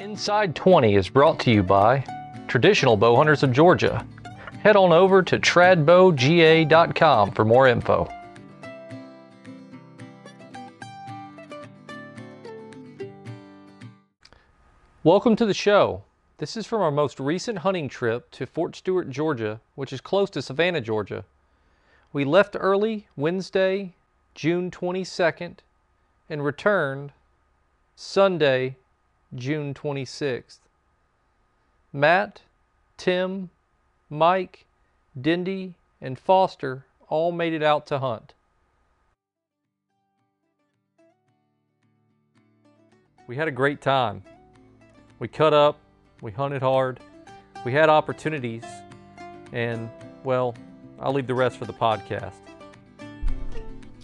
[0.00, 2.04] Inside 20 is brought to you by
[2.48, 4.06] Traditional Bow Hunters of Georgia.
[4.62, 8.08] Head on over to tradbowga.com for more info.
[15.04, 16.02] Welcome to the show.
[16.38, 20.30] This is from our most recent hunting trip to Fort Stewart, Georgia, which is close
[20.30, 21.24] to Savannah, Georgia.
[22.12, 23.94] We left early Wednesday,
[24.34, 25.58] June 22nd,
[26.28, 27.12] and returned
[27.96, 28.76] Sunday,
[29.34, 30.58] June 26th.
[31.92, 32.42] Matt,
[32.96, 33.50] Tim,
[34.08, 34.66] Mike,
[35.18, 38.34] Dindy, and Foster all made it out to hunt.
[43.26, 44.22] We had a great time.
[45.18, 45.78] We cut up,
[46.20, 47.00] we hunted hard,
[47.64, 48.64] we had opportunities,
[49.52, 49.88] and
[50.24, 50.54] well,
[50.98, 52.40] I'll leave the rest for the podcast.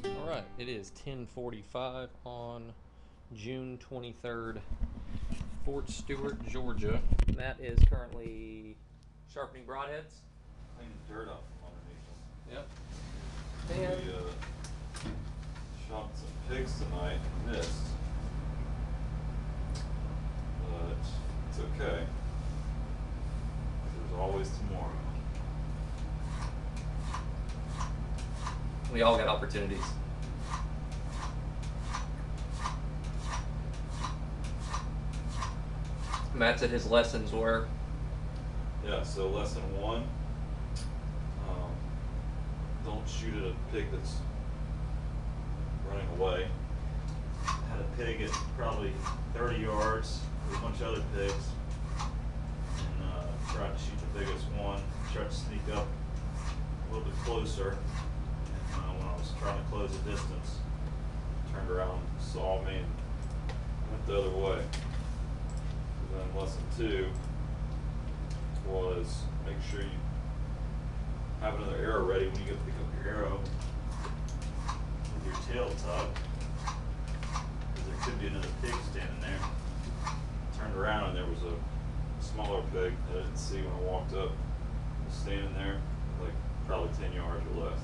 [0.04, 2.72] All right, it is 10:45 on
[3.34, 4.60] June 23rd,
[5.64, 7.00] Fort Stewart, Georgia.
[7.36, 8.76] Matt is currently
[9.32, 10.22] sharpening broadheads.
[10.76, 12.54] Clean the dirt off underneath them.
[12.54, 12.68] Yep.
[13.90, 14.32] And We, uh,
[15.88, 17.86] shot some pigs tonight and missed.
[19.74, 20.96] But
[21.50, 22.04] it's okay.
[23.84, 24.92] There's always tomorrow.
[28.92, 29.84] we all got opportunities.
[36.38, 37.66] Matt said his lessons were
[38.86, 40.04] Yeah, so lesson one,
[41.48, 41.72] um,
[42.84, 44.18] don't shoot at a pig that's
[45.90, 46.46] running away.
[47.42, 48.92] Had a pig at probably
[49.34, 51.48] thirty yards with a bunch of other pigs.
[51.98, 54.80] And, uh, tried to shoot the biggest one,
[55.12, 55.86] tried to sneak up
[56.88, 57.76] a little bit closer.
[58.74, 60.60] And, uh, when I was trying to close the distance,
[61.52, 62.86] turned around, saw me and
[63.90, 64.62] went the other way.
[66.10, 67.06] And then lesson two,
[68.66, 69.88] was make sure you
[71.40, 73.40] have another arrow ready when you go pick up your arrow
[75.14, 76.18] with your tail tucked.
[77.74, 79.38] Because there could be another pig standing there.
[80.58, 81.54] Turned around and there was a
[82.22, 84.32] smaller pig that I didn't see when I walked up.
[85.10, 85.80] Standing there,
[86.20, 86.34] like
[86.66, 87.78] probably ten yards or less.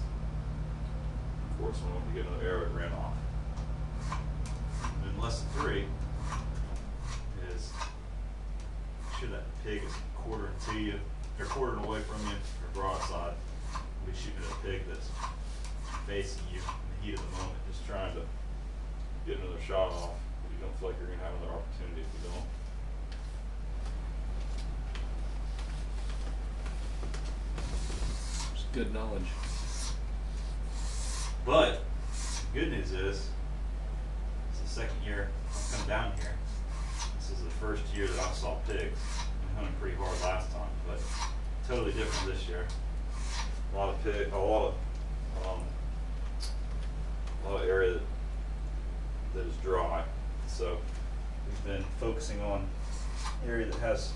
[1.53, 3.17] Unfortunately, when I went to get another arrow, it ran off.
[5.01, 5.87] And then lesson three
[7.55, 7.73] is
[9.25, 10.95] sure that pig is quartering to you,
[11.39, 13.35] or quartering away from you, or broadside.
[14.07, 15.09] We shooting at a pig that's
[16.07, 18.21] facing you in the heat of the moment, just trying to
[19.27, 20.11] get another shot off.
[20.53, 22.47] You don't feel like you're gonna have another opportunity if you don't.
[28.55, 29.29] It's good knowledge.
[31.47, 31.83] But
[32.55, 33.29] good news is,
[34.51, 36.35] it's the second year I've come down here.
[37.19, 38.99] This is the first year that I saw pigs.
[39.57, 41.01] I hunted pretty hard last time, but
[41.69, 42.67] totally different this year.
[43.73, 45.61] A lot of pig, a lot of, um,
[47.45, 48.03] a lot of area that,
[49.35, 50.05] that is dry.
[50.47, 50.79] So
[51.47, 52.67] we've been focusing on
[53.47, 54.13] area that has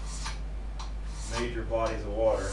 [1.38, 2.48] major bodies of water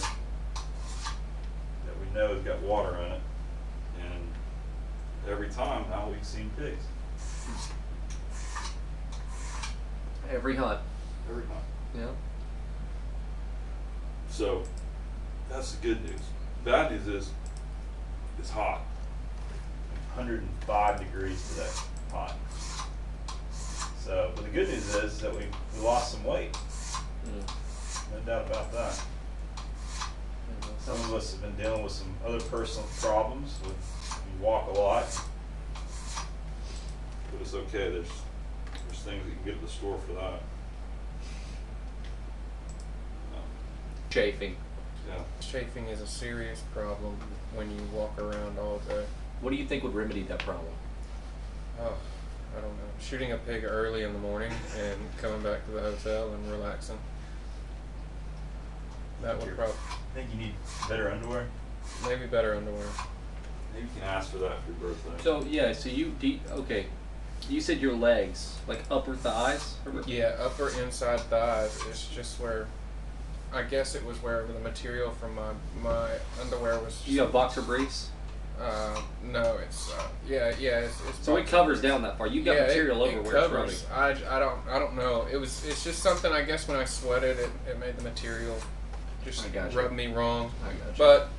[1.86, 3.22] that we know has got water in it.
[4.02, 6.84] And every time now we've seen pigs.
[10.32, 10.80] Every hunt.
[11.30, 11.64] Every hunt.
[11.96, 12.08] Yeah.
[14.30, 14.64] So
[15.50, 16.22] that's the good news.
[16.64, 17.32] Bad news is
[18.40, 18.82] it's hot.
[20.16, 21.70] 105 degrees today.
[22.12, 22.36] Hot.
[24.00, 25.46] So, but the good news is that we,
[25.76, 26.54] we lost some weight.
[27.26, 27.52] Mm.
[28.14, 29.02] No doubt about that.
[30.80, 33.58] Some of us have been dealing with some other personal problems.
[33.64, 35.06] With we walk a lot,
[37.32, 37.90] but it's okay.
[37.90, 38.08] There's
[38.88, 40.34] there's things you can get at the store for that.
[43.34, 43.42] Um,
[44.12, 44.56] Chafing.
[45.08, 45.22] Yeah.
[45.40, 47.16] Chafing is a serious problem
[47.54, 49.06] when you walk around all day.
[49.42, 50.74] What do you think would remedy that problem?
[51.80, 51.94] Oh,
[52.58, 52.84] I don't know.
[53.02, 56.98] Shooting a pig early in the morning and coming back to the hotel and relaxing.
[59.22, 60.54] That would probably I think you need
[60.88, 61.48] better underwear.
[62.08, 62.86] maybe better underwear.
[63.74, 65.24] Maybe you can ask for that for your birthday.
[65.24, 66.86] So yeah, so you de- okay?
[67.50, 69.76] You said your legs, like upper thighs.
[69.86, 72.68] or- Yeah, upper inside thighs is just where.
[73.54, 75.52] I guess it was where the material from my
[75.82, 76.10] my
[76.42, 77.02] underwear was.
[77.08, 78.10] You got boxer briefs,
[78.60, 80.80] Uh, no, it's uh, yeah, yeah.
[80.80, 82.28] It's, it's so it covers down that far.
[82.28, 83.86] You got yeah, material it, over it where it's covers.
[83.92, 84.24] running.
[84.26, 85.28] I, I don't I don't know.
[85.32, 88.58] It was it's just something I guess when I sweated it, it made the material
[89.24, 89.78] just I gotcha.
[89.78, 90.52] rub me wrong.
[90.64, 90.98] I gotcha.
[90.98, 91.30] But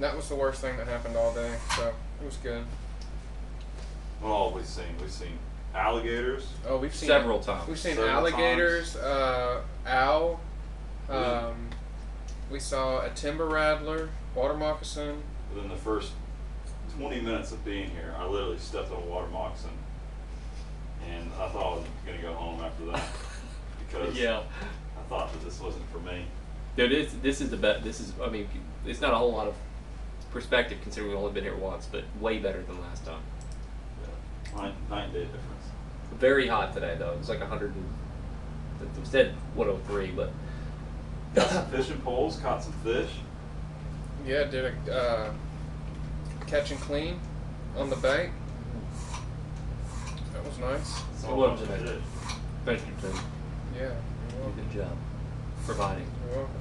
[0.00, 1.54] that was the worst thing that happened all day.
[1.76, 1.88] So
[2.20, 2.64] it was good.
[4.22, 5.38] Well, we've seen we've seen
[5.74, 6.46] alligators.
[6.68, 7.66] Oh, we've seen several times.
[7.68, 10.40] We've seen Several alligators, uh, owl.
[11.08, 11.70] Um,
[12.50, 15.22] we saw a timber rattler, water moccasin.
[15.54, 16.12] Within the first
[16.98, 19.70] 20 minutes of being here, I literally stepped on a water moccasin,
[21.08, 23.04] and I thought I was going to go home after that
[23.86, 24.42] because Yeah.
[24.98, 26.24] I thought that this wasn't for me.
[26.76, 27.84] Dude, this, this is the best.
[27.84, 28.48] This is, I mean,
[28.86, 29.54] it's not a whole lot of
[30.30, 33.20] perspective considering we've only been here once, but way better than last time.
[34.56, 35.66] Nine, nine day difference.
[36.18, 37.12] Very hot today, though.
[37.12, 37.84] It was like 100 and,
[38.82, 40.30] it said 103, but
[41.34, 43.10] Got some fishing poles, caught some fish.
[44.26, 45.32] Yeah, did a uh,
[46.46, 47.18] catch and clean
[47.76, 48.32] on the bank.
[50.34, 51.02] That was nice.
[51.16, 51.90] Saw It a was bunch nice.
[51.90, 52.02] fish.
[52.64, 53.18] thank you, Tim.
[53.74, 53.80] Yeah.
[53.80, 54.54] You're welcome.
[54.56, 54.96] good job
[55.64, 56.06] providing.
[56.28, 56.54] You're welcome.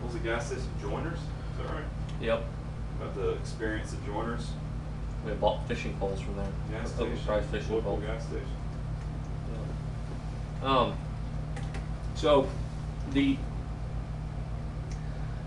[0.00, 0.64] What was the gas station?
[0.80, 1.18] Joiners?
[1.18, 1.84] Is that right?
[2.20, 2.44] Yep.
[3.00, 4.50] About the experience at Joiners
[5.26, 6.48] We bought fishing poles from there.
[6.70, 7.44] gas Open station.
[7.50, 8.00] fishing Local pole.
[8.00, 8.46] gas station.
[10.62, 10.94] Um,
[12.14, 12.48] so
[13.12, 13.36] the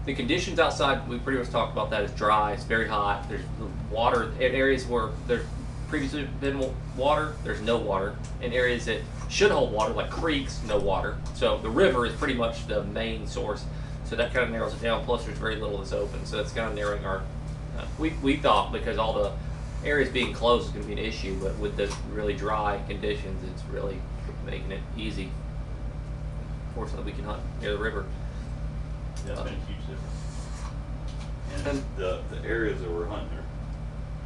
[0.06, 2.54] the conditions outside we pretty much talked about that, is dry.
[2.54, 3.28] It's very hot.
[3.28, 3.46] There's
[3.90, 5.46] water in areas where there's
[5.88, 7.36] previously been water.
[7.44, 11.18] There's no water in areas that should hold water, like creeks, no water.
[11.34, 13.66] So the river is pretty much the main source.
[14.06, 15.04] So that kind of narrows it down.
[15.04, 16.26] Plus, there's very little that's open.
[16.26, 17.24] So that's kind of narrowing our.
[17.78, 19.32] Uh, we we thought because all the
[19.84, 23.44] areas being closed is going to be an issue, but with the really dry conditions,
[23.52, 24.00] it's really
[24.46, 25.30] making it easy.
[26.76, 28.06] Fortunately, we can hunt near the river.
[29.26, 30.02] Yeah, it's been a huge difference.
[31.56, 33.44] And, And- the, the areas that we're hunting are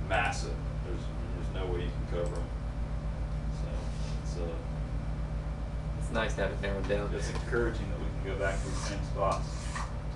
[0.10, 0.54] massive.
[0.86, 1.00] There's
[1.36, 2.46] there's no way you can cover them.
[3.62, 3.68] So
[4.24, 4.56] it's uh,
[6.00, 7.12] It's nice to have it narrowed down.
[7.16, 9.48] it's encouraging that we can go back to the same spots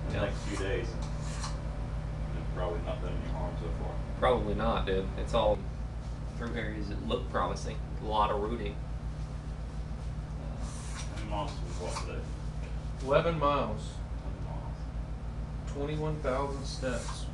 [0.07, 0.25] in the Yeah.
[0.25, 0.88] next few days.
[0.89, 1.03] And,
[2.38, 3.94] and probably not done any harm so far.
[4.19, 5.06] Probably not, dude.
[5.19, 5.59] It's all
[6.38, 7.77] through areas that look promising.
[8.03, 8.75] A lot of rooting.
[11.23, 12.19] Many miles we walk today?
[13.05, 13.81] 11 miles,
[14.23, 14.77] many miles?
[15.73, 17.25] 21,000 steps.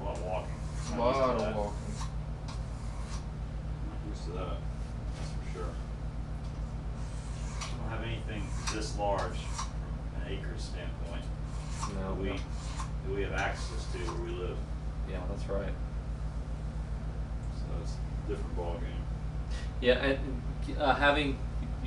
[0.00, 0.54] A lot of walking.
[0.92, 1.56] A Not used to lot of that.
[1.56, 1.72] walking.
[3.88, 4.56] Not used to that.
[5.16, 5.68] That's for sure.
[7.60, 8.42] We don't have anything
[8.74, 11.24] this large from an acre standpoint.
[11.94, 14.56] No, that we that we have access to where we live.
[15.10, 15.72] Yeah, that's right.
[17.56, 19.02] So it's a different ballgame.
[19.80, 20.42] Yeah, and
[20.78, 21.38] uh, having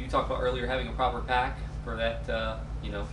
[0.01, 3.07] you talked about earlier having a proper pack for that, uh, you know,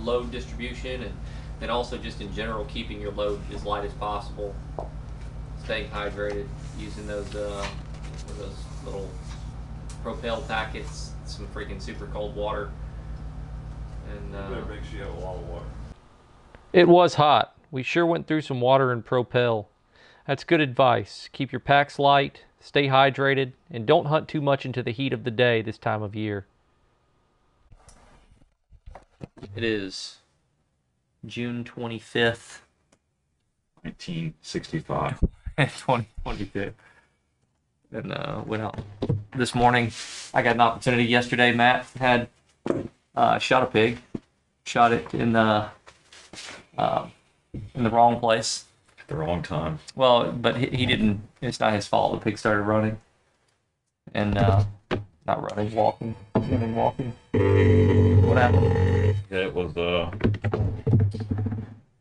[0.00, 1.14] load distribution, and
[1.60, 4.54] then also just in general keeping your load as light as possible,
[5.64, 6.46] staying hydrated,
[6.78, 7.66] using those uh,
[8.38, 9.08] those little
[10.02, 12.70] Propel packets, some freaking super cold water,
[14.10, 15.64] and uh, better make sure you have a lot of water.
[16.72, 17.56] It was hot.
[17.72, 19.68] We sure went through some water and Propel.
[20.26, 21.28] That's good advice.
[21.32, 25.22] Keep your packs light, stay hydrated, and don't hunt too much into the heat of
[25.22, 26.46] the day this time of year.
[29.54, 30.16] it is
[31.24, 32.62] June twenty fifth.
[33.82, 35.20] 1965.
[35.56, 36.72] 2022.
[37.92, 38.80] And uh, went out
[39.36, 39.92] this morning.
[40.34, 41.52] I got an opportunity yesterday.
[41.52, 42.28] Matt had
[43.14, 43.98] uh, shot a pig,
[44.64, 45.68] shot it in the
[46.76, 47.06] uh,
[47.74, 48.65] in the wrong place.
[49.08, 49.78] The wrong time.
[49.94, 51.20] Well, but he, he didn't.
[51.40, 52.12] It's not his fault.
[52.18, 52.98] The pig started running,
[54.14, 54.64] and uh,
[55.26, 57.12] not running, walking, running, walking.
[58.26, 59.16] What happened?
[59.30, 60.10] Yeah, it was uh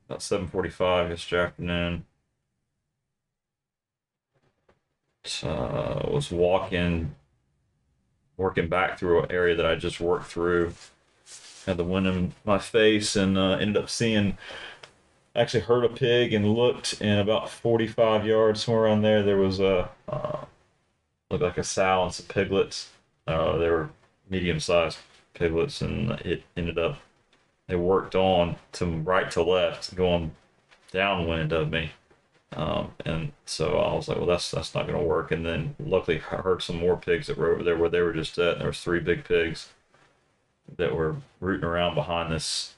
[0.07, 2.05] about 7:45 yesterday afternoon.
[5.43, 7.15] Uh, was walking,
[8.37, 10.73] working back through an area that I just worked through.
[11.65, 14.37] Had the wind in my face, and uh, ended up seeing.
[15.35, 19.59] Actually, heard a pig and looked, and about 45 yards, somewhere around there, there was
[19.59, 20.45] a uh,
[21.29, 22.91] looked like a sow and some piglets.
[23.27, 23.89] Uh, they were
[24.29, 24.99] medium-sized
[25.33, 26.99] piglets, and it ended up
[27.67, 30.35] they worked on to right to left, going
[30.91, 31.91] downwind of me.
[32.53, 35.31] Um, and so I was like, well, that's that's not going to work.
[35.31, 38.13] And then luckily I heard some more pigs that were over there where they were
[38.13, 38.53] just at.
[38.53, 39.69] And there was three big pigs
[40.77, 42.74] that were rooting around behind this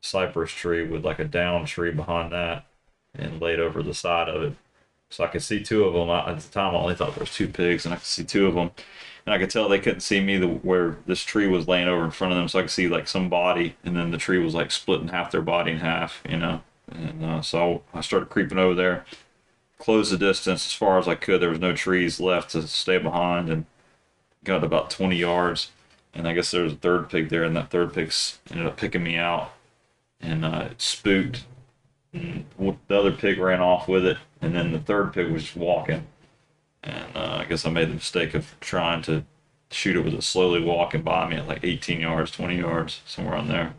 [0.00, 2.64] cypress tree with like a down tree behind that
[3.14, 4.54] and laid over the side of it.
[5.10, 6.08] So I could see two of them.
[6.08, 8.24] I, at the time, I only thought there was two pigs, and I could see
[8.24, 8.70] two of them.
[9.26, 12.04] And I could tell they couldn't see me the, where this tree was laying over
[12.04, 14.38] in front of them, so I could see like some body, and then the tree
[14.38, 16.62] was like splitting half their body in half, you know.
[16.90, 19.04] And uh, so I started creeping over there,
[19.78, 21.42] closed the distance as far as I could.
[21.42, 23.66] There was no trees left to stay behind, and
[24.44, 25.70] got about 20 yards.
[26.14, 28.12] And I guess there was a third pig there, and that third pig
[28.50, 29.52] ended up picking me out,
[30.20, 31.44] and uh, it spooked
[32.12, 32.46] And
[32.88, 36.06] the other pig ran off with it, and then the third pig was just walking.
[36.82, 39.24] And uh, I guess I made the mistake of trying to
[39.70, 43.36] shoot it with it slowly walking by me at like 18 yards, 20 yards, somewhere
[43.36, 43.74] on there.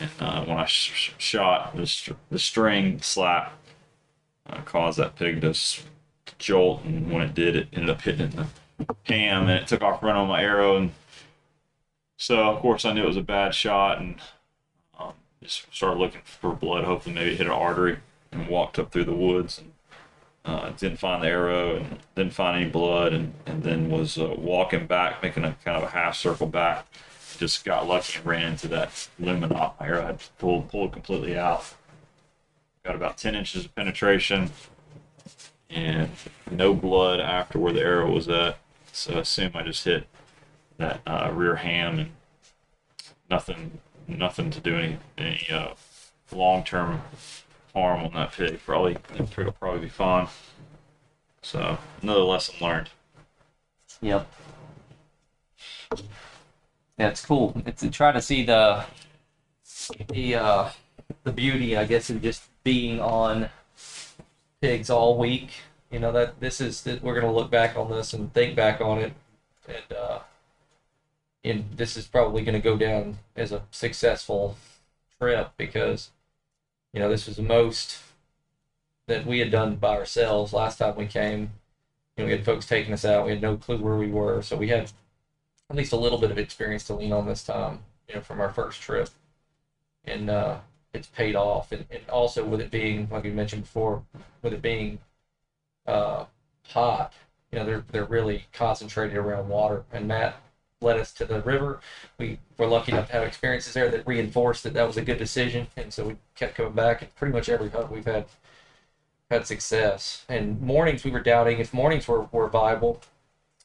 [0.00, 3.52] And uh, when I sh- shot, the, the string slap
[4.48, 5.84] uh, caused that pig to s-
[6.38, 8.48] jolt, and when it did, it ended up hitting the
[9.04, 10.76] cam, and it took off running on my arrow.
[10.76, 10.92] And
[12.16, 14.16] so, of course, I knew it was a bad shot, and
[15.44, 16.84] just started looking for blood.
[16.84, 17.98] Hopefully, maybe it hit an artery,
[18.32, 19.72] and walked up through the woods and
[20.44, 24.34] uh, didn't find the arrow and didn't find any blood, and, and then was uh,
[24.36, 26.86] walking back, making a kind of a half circle back.
[27.38, 30.06] Just got lucky and ran into that Lumenok my arrow.
[30.06, 31.74] I pulled pulled completely out.
[32.84, 34.50] Got about ten inches of penetration,
[35.70, 36.10] and
[36.50, 38.58] no blood after where the arrow was at.
[38.92, 40.06] So I assume I just hit
[40.76, 42.10] that uh, rear ham and
[43.28, 45.74] nothing nothing to do any any uh,
[46.32, 47.02] long term
[47.74, 48.60] harm on that pig.
[48.64, 50.28] Probably that pig will probably be fine.
[51.42, 52.90] So another lesson learned.
[54.00, 54.30] Yep.
[56.98, 57.60] Yeah, it's cool.
[57.66, 58.84] It's to try to see the
[60.08, 60.68] the uh,
[61.24, 63.48] the beauty, I guess, of just being on
[64.60, 65.50] pigs all week.
[65.90, 68.80] You know that this is that we're gonna look back on this and think back
[68.80, 69.12] on it,
[69.68, 70.18] and uh,
[71.44, 74.56] and this is probably gonna go down as a successful
[75.20, 76.10] trip because
[76.92, 77.98] you know this was the most
[79.06, 81.50] that we had done by ourselves last time we came
[82.16, 83.24] you know, we had folks taking us out.
[83.24, 84.92] We had no clue where we were, so we had
[85.70, 88.40] at least a little bit of experience to lean on this time, you know, from
[88.40, 89.08] our first trip,
[90.04, 90.58] and uh,
[90.92, 91.72] it's paid off.
[91.72, 94.04] And, and also with it being, like we mentioned before,
[94.42, 94.98] with it being
[95.86, 96.26] uh,
[96.68, 97.12] hot,
[97.50, 99.84] you know, they're they're really concentrated around water.
[99.92, 100.36] And Matt
[100.84, 101.80] led us to the river.
[102.18, 105.18] We were lucky enough to have experiences there that reinforced that that was a good
[105.18, 107.02] decision, and so we kept coming back.
[107.02, 108.26] And pretty much every hunt we've had
[109.30, 110.24] had success.
[110.28, 113.00] And mornings we were doubting if mornings were, were viable.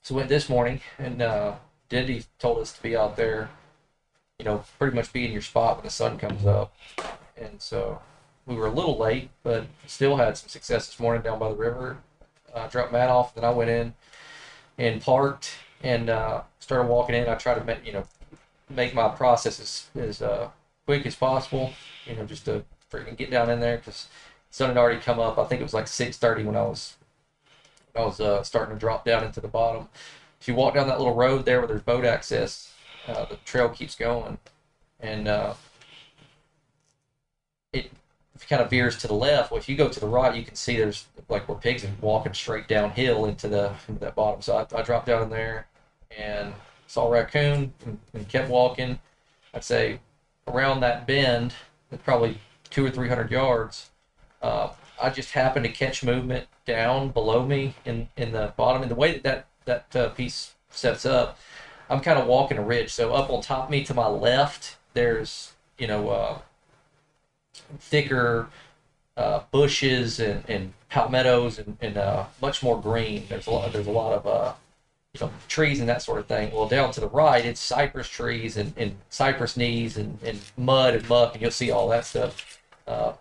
[0.02, 1.56] So went this morning and uh
[1.90, 3.50] Dindy told us to be out there,
[4.38, 6.74] you know, pretty much be in your spot when the sun comes up.
[7.36, 8.02] And so
[8.46, 11.56] we were a little late, but still had some success this morning down by the
[11.56, 11.98] river.
[12.54, 13.94] Uh, dropped Matt off, then I went in
[14.78, 15.52] and parked
[15.84, 17.28] and uh, started walking in.
[17.28, 18.06] I tried to make you know
[18.70, 20.50] make my process as, as uh,
[20.86, 21.74] quick as possible,
[22.06, 24.08] you know, just to freaking get down in there because
[24.50, 25.38] sun had already come up.
[25.38, 26.96] I think it was like six thirty when I was
[27.96, 29.90] I was uh, starting to drop down into the bottom.
[30.40, 32.74] If you walk down that little road there where there's boat access,
[33.08, 34.38] uh, the trail keeps going,
[35.00, 35.54] and uh,
[37.74, 37.92] it
[38.48, 39.52] kind of veers to the left.
[39.52, 41.92] Well, if you go to the right, you can see there's like where pigs are
[42.02, 44.42] walking straight downhill into the into that bottom.
[44.42, 45.68] So I, I dropped down in there
[46.18, 46.54] and
[46.88, 49.00] saw a raccoon and, and kept walking.
[49.54, 50.00] I'd say
[50.48, 51.54] around that bend,
[52.04, 53.90] probably two or three hundred yards.
[54.42, 54.70] Uh,
[55.02, 58.82] I just happened to catch movement down below me in, in the bottom.
[58.82, 59.24] And the way that
[59.66, 61.38] that, that uh, piece sets up,
[61.90, 62.92] I'm kind of walking a ridge.
[62.92, 66.40] So up on top of me to my left, there's, you know, uh,
[67.80, 68.50] thicker
[69.18, 73.26] uh, bushes and, and palmettos and, and uh, much more green.
[73.30, 74.54] There's a lot, there's a lot of, uh,
[75.14, 76.52] you know, trees and that sort of thing.
[76.54, 80.96] Well, down to the right, it's cypress trees and, and cypress knees and, and mud
[80.96, 82.60] and muck, and you'll see all that stuff.
[82.88, 83.14] Uh,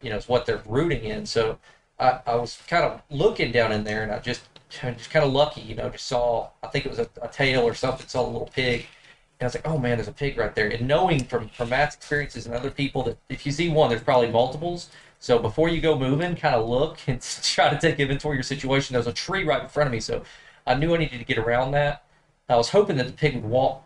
[0.00, 1.26] you know, is what they're rooting in.
[1.26, 1.58] So
[1.98, 5.32] I, I was kind of looking down in there and I just, just kind of
[5.32, 8.26] lucky, you know, just saw, I think it was a, a tail or something, saw
[8.26, 8.86] a little pig.
[9.42, 10.68] I was like, oh man, there's a pig right there.
[10.68, 14.02] And knowing from, from Matt's experiences and other people that if you see one, there's
[14.02, 14.90] probably multiples.
[15.18, 18.42] So before you go moving, kind of look and try to take inventory of your
[18.44, 18.94] situation.
[18.94, 20.00] There was a tree right in front of me.
[20.00, 20.22] So
[20.66, 22.04] I knew I needed to get around that.
[22.48, 23.84] I was hoping that the pig would walk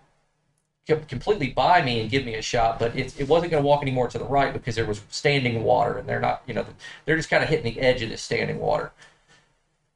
[0.86, 3.82] completely by me and give me a shot, but it, it wasn't going to walk
[3.82, 6.64] anymore to the right because there was standing water, and they're not, you know,
[7.04, 8.92] they're just kind of hitting the edge of the standing water.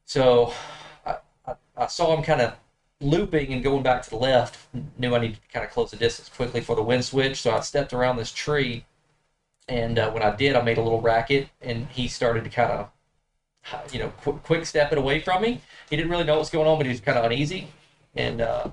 [0.05, 0.53] So
[1.05, 2.55] I, I, I saw him kind of
[3.01, 4.59] looping and going back to the left.
[4.97, 7.51] Knew I needed to kind of close the distance quickly for the wind switch, so
[7.55, 8.85] I stepped around this tree,
[9.67, 12.71] and uh, when I did, I made a little racket, and he started to kind
[12.71, 12.89] of,
[13.93, 15.61] you know, qu- quick step it away from me.
[15.89, 17.67] He didn't really know what was going on, but he was kind of uneasy,
[18.15, 18.41] and.
[18.41, 18.69] Uh,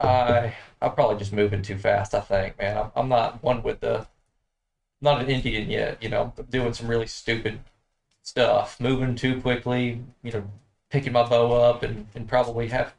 [0.00, 2.14] I I'm probably just moving too fast.
[2.14, 2.76] I think, man.
[2.76, 4.06] I'm I'm not one with the
[5.00, 6.02] not an Indian yet.
[6.02, 7.60] You know, I'm doing some really stupid
[8.22, 10.02] stuff, moving too quickly.
[10.22, 10.50] You know,
[10.92, 12.94] picking my bow up and and probably have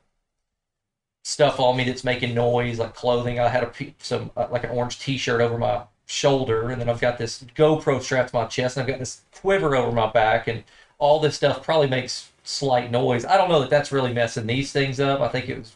[1.23, 3.39] stuff on me that's making noise, like clothing.
[3.39, 7.01] I had a some uh, like an orange T-shirt over my shoulder, and then I've
[7.01, 10.47] got this GoPro strapped to my chest, and I've got this quiver over my back,
[10.47, 10.63] and
[10.99, 13.25] all this stuff probably makes slight noise.
[13.25, 15.21] I don't know that that's really messing these things up.
[15.21, 15.75] I think it was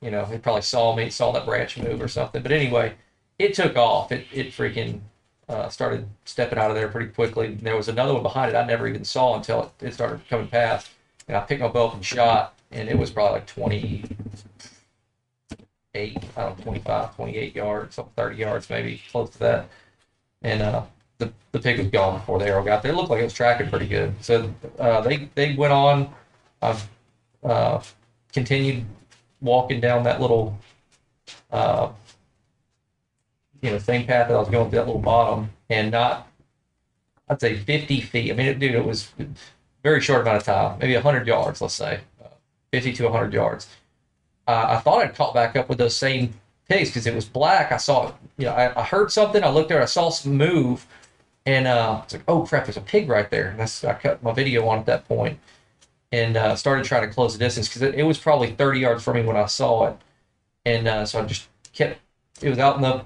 [0.00, 2.42] you know, he probably saw me, saw that branch move or something.
[2.42, 2.94] But anyway,
[3.38, 4.12] it took off.
[4.12, 5.00] It it freaking
[5.48, 7.48] uh, started stepping out of there pretty quickly.
[7.48, 10.20] And There was another one behind it I never even saw until it, it started
[10.28, 10.90] coming past.
[11.28, 14.06] And I picked my up and shot, and it was probably like 28,
[15.94, 19.68] I don't know, 25, 28 yards, something 30 yards, maybe close to that.
[20.42, 20.82] And uh,
[21.18, 22.92] the, the pig was gone before the arrow got there.
[22.92, 24.14] It looked like it was tracking pretty good.
[24.22, 26.08] So uh, they, they went on.
[26.62, 26.88] I've
[27.44, 27.82] uh,
[28.32, 28.86] continued
[29.42, 30.58] walking down that little,
[31.50, 31.90] uh,
[33.60, 36.28] you know, same path that I was going through that little bottom, and not,
[37.28, 38.32] I'd say 50 feet.
[38.32, 39.12] I mean, it, dude, it was
[39.88, 42.28] very short amount of time, maybe 100 yards, let's say, uh,
[42.72, 43.68] 50 to 100 yards.
[44.46, 46.34] Uh, I thought I'd caught back up with those same
[46.68, 47.72] pigs because it was black.
[47.72, 49.42] I saw, you know, I, I heard something.
[49.42, 50.86] I looked there, I saw some move,
[51.46, 53.48] and uh, it's like, oh crap, there's a pig right there.
[53.48, 55.38] And that's I cut my video on at that point
[56.12, 59.04] and uh, started trying to close the distance because it, it, was probably 30 yards
[59.04, 59.96] from me when I saw it,
[60.64, 62.00] and uh, so I just kept.
[62.40, 63.04] It was out in the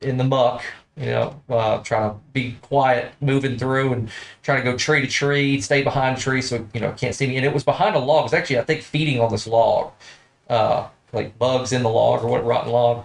[0.00, 0.62] in the muck,
[0.96, 4.10] you know, uh, trying to be quiet, moving through, and
[4.42, 7.26] trying to go tree to tree, stay behind a tree so you know can't see
[7.26, 7.36] me.
[7.36, 8.20] And it was behind a log.
[8.20, 9.92] It was actually I think feeding on this log,
[10.48, 13.04] uh, like bugs in the log or what rotten log,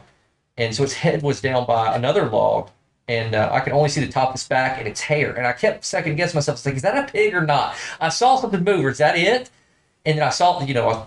[0.58, 2.70] and so its head was down by another log
[3.12, 5.34] and uh, I could only see the top of its back and its hair.
[5.34, 6.56] And I kept second guessing myself.
[6.56, 7.76] I was like, is that a pig or not?
[8.00, 9.50] I saw something move, or is that it?
[10.06, 11.06] And then I saw, you know, I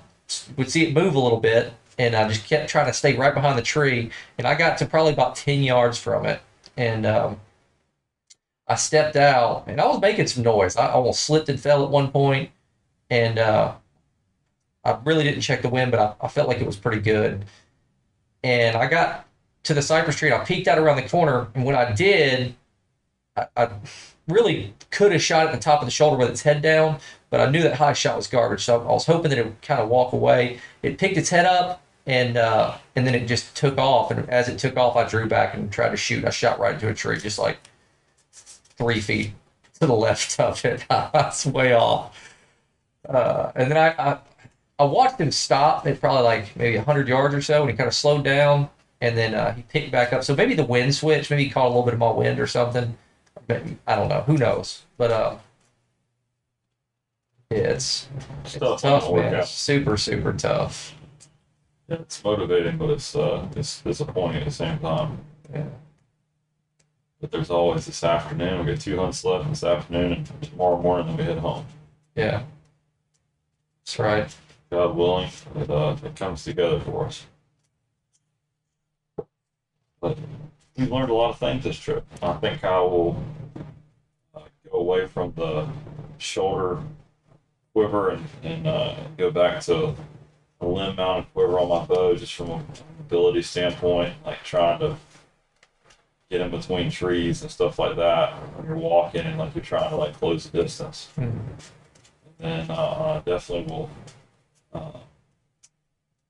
[0.57, 3.33] would see it move a little bit, and I just kept trying to stay right
[3.33, 4.11] behind the tree.
[4.37, 6.41] And I got to probably about 10 yards from it.
[6.77, 7.41] And um,
[8.67, 10.77] I stepped out, and I was making some noise.
[10.77, 12.51] I almost slipped and fell at one point,
[13.11, 13.75] and uh,
[14.85, 17.45] I really didn't check the wind, but I, I felt like it was pretty good.
[18.43, 19.27] And I got
[19.65, 20.31] to the cypress tree.
[20.31, 22.55] And I peeked out around the corner, and when I did,
[23.37, 23.71] I, I
[24.29, 26.99] really could have shot at the top of the shoulder with its head down,
[27.31, 28.65] but I knew that high shot was garbage.
[28.65, 30.61] So I was hoping that it would kind of walk away.
[30.83, 34.11] It picked its head up, and uh, and then it just took off.
[34.11, 36.25] And as it took off, I drew back and tried to shoot.
[36.25, 37.59] I shot right into a tree, just like
[38.33, 39.33] three feet
[39.81, 40.85] to the left of it.
[40.89, 42.35] That's way off.
[43.09, 44.19] Uh, and then I, I
[44.79, 47.89] I watched him stop at probably like maybe 100 yards or so, and he kind
[47.89, 48.69] of slowed down
[49.05, 50.25] and then uh, he picked back up.
[50.25, 52.47] So maybe the wind switch, maybe he caught a little bit of my wind or
[52.47, 52.97] something.
[53.47, 54.23] Maybe, I don't know.
[54.23, 54.83] Who knows?
[54.97, 55.37] But uh,
[57.51, 58.09] it's,
[58.45, 59.35] it's tough, man.
[59.35, 60.95] It's super, super tough.
[61.89, 65.19] Yeah, it's motivating, but it's uh, it's disappointing at the same time.
[65.53, 65.67] Yeah.
[67.21, 68.65] But there's always this afternoon.
[68.65, 71.67] We got two hunts left this afternoon, and tomorrow morning then we head home.
[72.15, 72.43] Yeah.
[73.85, 74.37] That's right.
[74.71, 77.27] God willing, it uh, it comes together for us.
[80.01, 80.19] But
[80.77, 82.05] we've learned a lot of things this trip.
[82.23, 83.23] I think I will
[84.35, 85.69] uh, go away from the
[86.19, 86.83] shoulder
[87.75, 89.95] quiver and, and uh, go back to
[90.65, 92.65] a limb mounted quiver on my bow just from a
[92.99, 94.97] mobility standpoint, like trying to
[96.31, 99.91] get in between trees and stuff like that when you're walking and like you're trying
[99.91, 101.11] to like close the distance.
[101.17, 101.39] Mhm.
[102.41, 103.91] And then uh, definitely will
[104.73, 104.99] uh,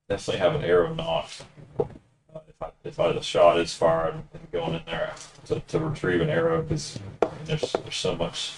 [0.09, 1.43] definitely have an arrow nocked.
[1.79, 5.13] Uh, if I if I the shot is fired and going in there
[5.45, 6.99] to, to retrieve an arrow because
[7.45, 8.53] there's there's so much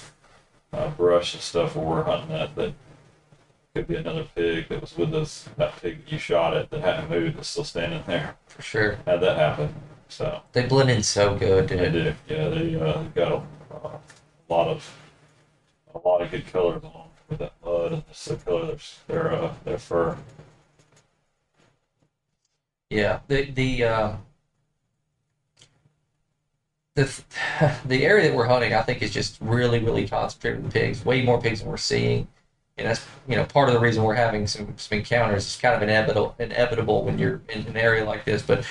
[0.73, 2.73] uh, brush and stuff where we're hunting that that
[3.77, 5.47] could be another pig that was with us.
[5.57, 8.35] That pig that you shot at that hadn't moved that's still standing there.
[8.47, 8.97] For sure.
[9.05, 9.73] Had that happen.
[10.09, 12.13] So They blend in so good, they do.
[12.27, 13.99] Yeah, they uh, got a, uh,
[14.49, 14.91] a lot of
[15.93, 18.99] a lot of good colors on them with that mud and the colors.
[19.07, 20.17] Their uh, their fur.
[22.89, 24.15] Yeah, the the uh,
[26.95, 27.23] the
[27.85, 31.05] the area that we're hunting, I think, is just really, really concentrated with pigs.
[31.05, 32.27] Way more pigs than we're seeing,
[32.77, 35.45] and that's you know part of the reason we're having some some encounters.
[35.45, 38.65] It's kind of inevitable inevitable when you're in an area like this, but.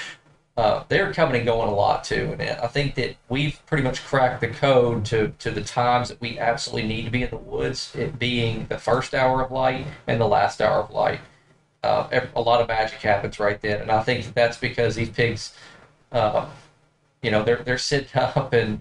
[0.59, 4.03] Uh, they're coming and going a lot too, and I think that we've pretty much
[4.03, 7.37] cracked the code to to the times that we absolutely need to be in the
[7.37, 7.95] woods.
[7.95, 11.21] It being the first hour of light and the last hour of light
[11.87, 15.11] uh, a lot of magic happens right then, and I think that that's because these
[15.11, 15.55] pigs,
[16.12, 16.47] uh,
[17.23, 18.81] you know, they're they're sitting up and,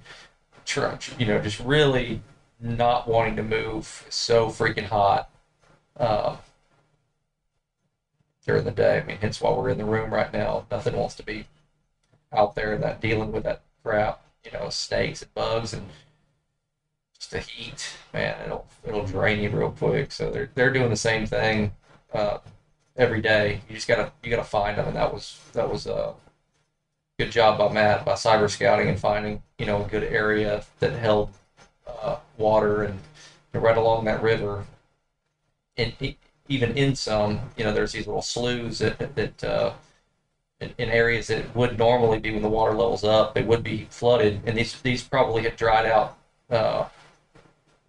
[1.17, 2.21] you know, just really
[2.59, 4.05] not wanting to move.
[4.09, 5.29] So freaking hot
[5.97, 6.37] uh,
[8.45, 8.99] during the day.
[8.99, 10.65] I mean, hence why we're in the room right now.
[10.71, 11.47] Nothing wants to be
[12.31, 14.21] out there that dealing with that crap.
[14.43, 15.87] You know, snakes and bugs and
[17.17, 17.97] just the heat.
[18.13, 20.11] Man, it'll it'll drain you real quick.
[20.11, 21.71] So they're they're doing the same thing.
[22.13, 22.37] Uh,
[22.97, 23.61] every day.
[23.67, 26.13] You just gotta you gotta find them, and that was that was a
[27.19, 30.93] good job by Matt by cyber scouting and finding you know a good area that
[30.93, 31.29] held
[32.05, 32.99] uh, water and
[33.53, 34.65] right along that river.
[35.77, 35.93] And
[36.47, 39.73] even in some, you know, there's these little sloughs that that uh,
[40.59, 43.87] in, in areas that would normally be when the water level's up, they would be
[43.89, 46.17] flooded, and these these probably have dried out
[46.49, 46.87] uh,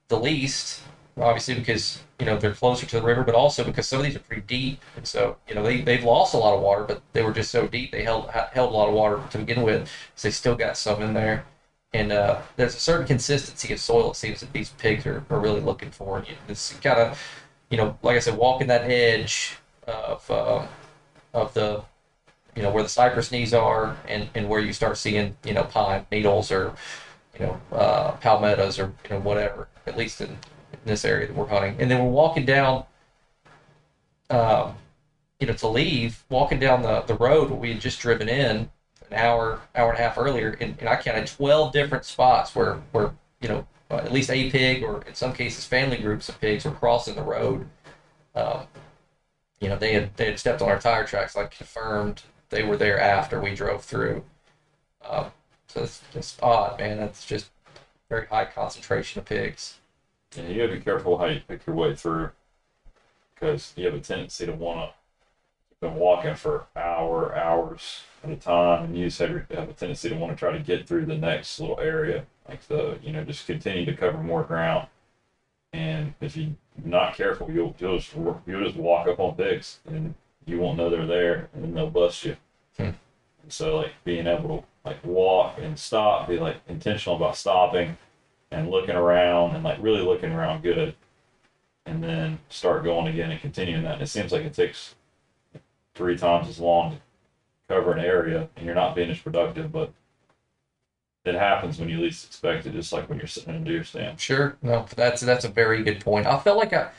[0.08, 0.82] the least,
[1.16, 4.16] obviously because you know they're closer to the river, but also because some of these
[4.16, 7.02] are pretty deep, and so you know they they've lost a lot of water, but
[7.12, 9.88] they were just so deep they held held a lot of water to begin with,
[10.14, 11.44] so they still got some in there.
[11.96, 15.40] And uh, there's a certain consistency of soil it seems that these pigs are, are
[15.40, 16.18] really looking for.
[16.18, 17.18] And It's kind of,
[17.70, 19.56] you know, like I said, walking that edge
[19.86, 20.66] of uh,
[21.32, 21.82] of the,
[22.54, 25.64] you know, where the cypress knees are, and, and where you start seeing, you know,
[25.64, 26.74] pine needles or,
[27.38, 29.68] you know, uh, palmettos or you know whatever.
[29.86, 32.84] At least in, in this area that we're hunting, and then we're walking down.
[34.28, 34.74] Um,
[35.40, 38.70] you know, to leave, walking down the, the road we had just driven in
[39.10, 42.74] an hour, hour and a half earlier, and, and I counted 12 different spots where,
[42.92, 46.40] where you know, uh, at least a pig or in some cases family groups of
[46.40, 47.68] pigs were crossing the road.
[48.34, 48.66] Um,
[49.60, 52.76] you know, they had they had stepped on our tire tracks, like confirmed they were
[52.76, 54.24] there after we drove through.
[55.08, 55.26] Um,
[55.68, 56.98] so it's just odd, man.
[56.98, 57.50] That's just
[58.08, 59.78] very high concentration of pigs.
[60.36, 62.30] And you gotta be careful how you pick your way through,
[63.34, 64.90] because you have a tendency to wanna
[65.86, 70.08] been walking for hour, hours at a time, and you just have, have a tendency
[70.08, 73.24] to want to try to get through the next little area, like the you know
[73.24, 74.88] just continue to cover more ground.
[75.72, 76.52] And if you're
[76.84, 80.90] not careful, you'll you'll just you'll just walk up on pigs, and you won't know
[80.90, 82.36] they're there, and then they'll bust you.
[82.76, 82.90] Hmm.
[83.42, 87.96] And so like being able to like walk and stop, be like intentional about stopping
[88.50, 90.94] and looking around and like really looking around good
[91.84, 93.94] and then start going again and continuing that.
[93.94, 94.94] And it seems like it takes
[95.96, 96.98] three times as long to
[97.68, 99.92] cover an area and you're not being as productive, but
[101.24, 103.82] it happens when you least expect it, just like when you're sitting in a deer
[103.82, 104.20] stand.
[104.20, 104.56] Sure.
[104.62, 106.26] No, that's that's a very good point.
[106.26, 106.90] I felt like I,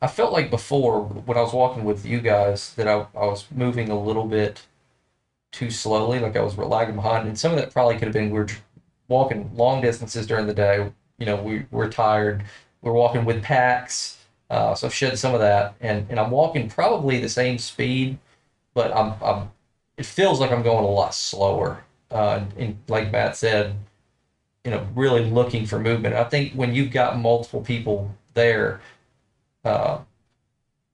[0.00, 3.46] I felt like before when I was walking with you guys that I, I was
[3.50, 4.66] moving a little bit
[5.50, 8.30] too slowly, like I was lagging behind, and some of that probably could have been
[8.30, 8.48] we were
[9.08, 10.90] walking long distances during the day.
[11.18, 12.44] You know, we we're tired.
[12.82, 14.18] We're walking with packs,
[14.50, 18.18] uh, so I've shed some of that, and and I'm walking probably the same speed,
[18.74, 19.50] but I'm I'm.
[19.96, 21.84] It feels like I'm going a lot slower.
[22.10, 23.74] Uh, and, and like Matt said,
[24.64, 26.14] you know, really looking for movement.
[26.14, 28.80] I think when you've got multiple people there,
[29.64, 29.98] uh,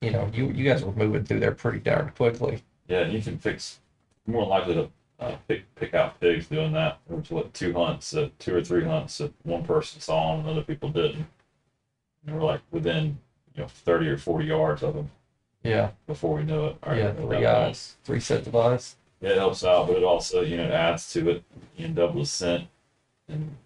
[0.01, 2.63] you know, you you guys were moving through there pretty darn quickly.
[2.87, 3.81] Yeah, and you can fix
[4.27, 6.99] more likely to uh, pick pick out pigs doing that.
[7.09, 10.63] Was what two hunts, uh, two or three hunts that one person saw and other
[10.63, 11.27] people didn't.
[12.27, 13.19] And we're like within
[13.55, 15.11] you know thirty or forty yards of them
[15.63, 16.77] Yeah, before we know it.
[16.83, 18.97] All right, yeah, we're three about eyes, three sets of eyes.
[19.21, 21.43] Yeah, it helps out, but it also, you know, adds to it.
[21.77, 22.69] You can double the scent
[23.29, 23.57] and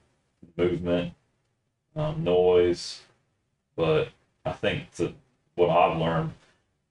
[0.57, 1.13] movement,
[1.95, 3.03] um, noise.
[3.77, 4.09] But
[4.45, 5.15] I think that
[5.55, 6.33] what I've learned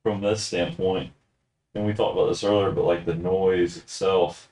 [0.04, 1.12] from this standpoint,
[1.74, 4.50] and we talked about this earlier, but like the noise itself,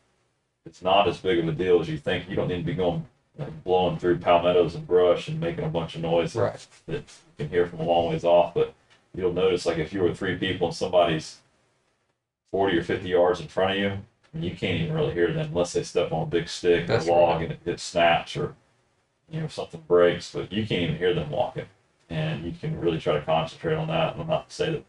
[0.65, 2.29] it's not as big of a deal as you think.
[2.29, 3.05] You don't need to be going
[3.37, 6.65] like blowing through palmettos and brush and making a bunch of noise Right.
[6.87, 7.03] that you
[7.37, 8.53] can hear from a long ways off.
[8.53, 8.73] But
[9.19, 11.37] you'll notice, like, if you were three people and somebody's
[12.51, 13.97] 40 or 50 yards in front of you,
[14.33, 17.07] and you can't even really hear them unless they step on a big stick That's
[17.07, 17.43] or log right.
[17.43, 18.55] and it, it snaps or,
[19.29, 21.65] you know, something breaks, but you can't even hear them walking.
[22.09, 24.13] And you can really try to concentrate on that.
[24.13, 24.83] And I'm not to say that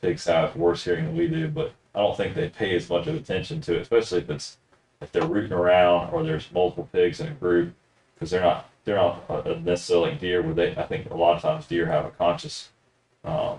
[0.00, 3.06] pigs have worse hearing than we do, but I don't think they pay as much
[3.06, 4.58] of attention to it, especially if it's
[5.00, 7.74] if they're rooting around or there's multiple pigs in a group,
[8.14, 11.42] because they're not they're not uh, necessarily deer where they I think a lot of
[11.42, 12.70] times deer have a conscious
[13.26, 13.58] um,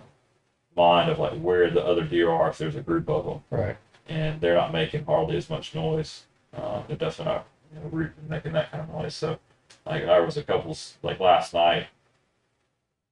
[0.75, 3.77] mind of like where the other deer are if there's a group of them, Right.
[4.07, 6.23] and they're not making hardly as much noise.
[6.55, 9.13] Uh, they're definitely not you know, rooting making that kind of noise.
[9.15, 9.37] So
[9.85, 11.87] like there was a couple like last night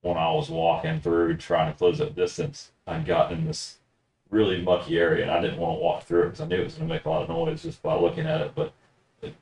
[0.01, 3.77] when I was walking through trying to close that distance, I got in this
[4.29, 6.63] really mucky area and I didn't want to walk through it because I knew it
[6.63, 8.51] was going to make a lot of noise just by looking at it.
[8.55, 8.71] But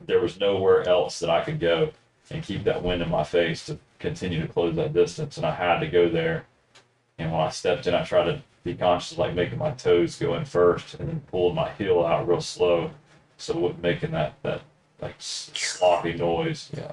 [0.06, 1.92] there was nowhere else that I could go
[2.32, 5.36] and keep that wind in my face to continue to close that distance.
[5.38, 6.46] And I had to go there.
[7.18, 10.18] And when I stepped in, I tried to be conscious of like making my toes
[10.18, 12.92] go in first and then pulling my heel out real slow.
[13.38, 14.62] So it wasn't making that, that
[15.02, 16.70] like sloppy noise.
[16.76, 16.92] Yeah.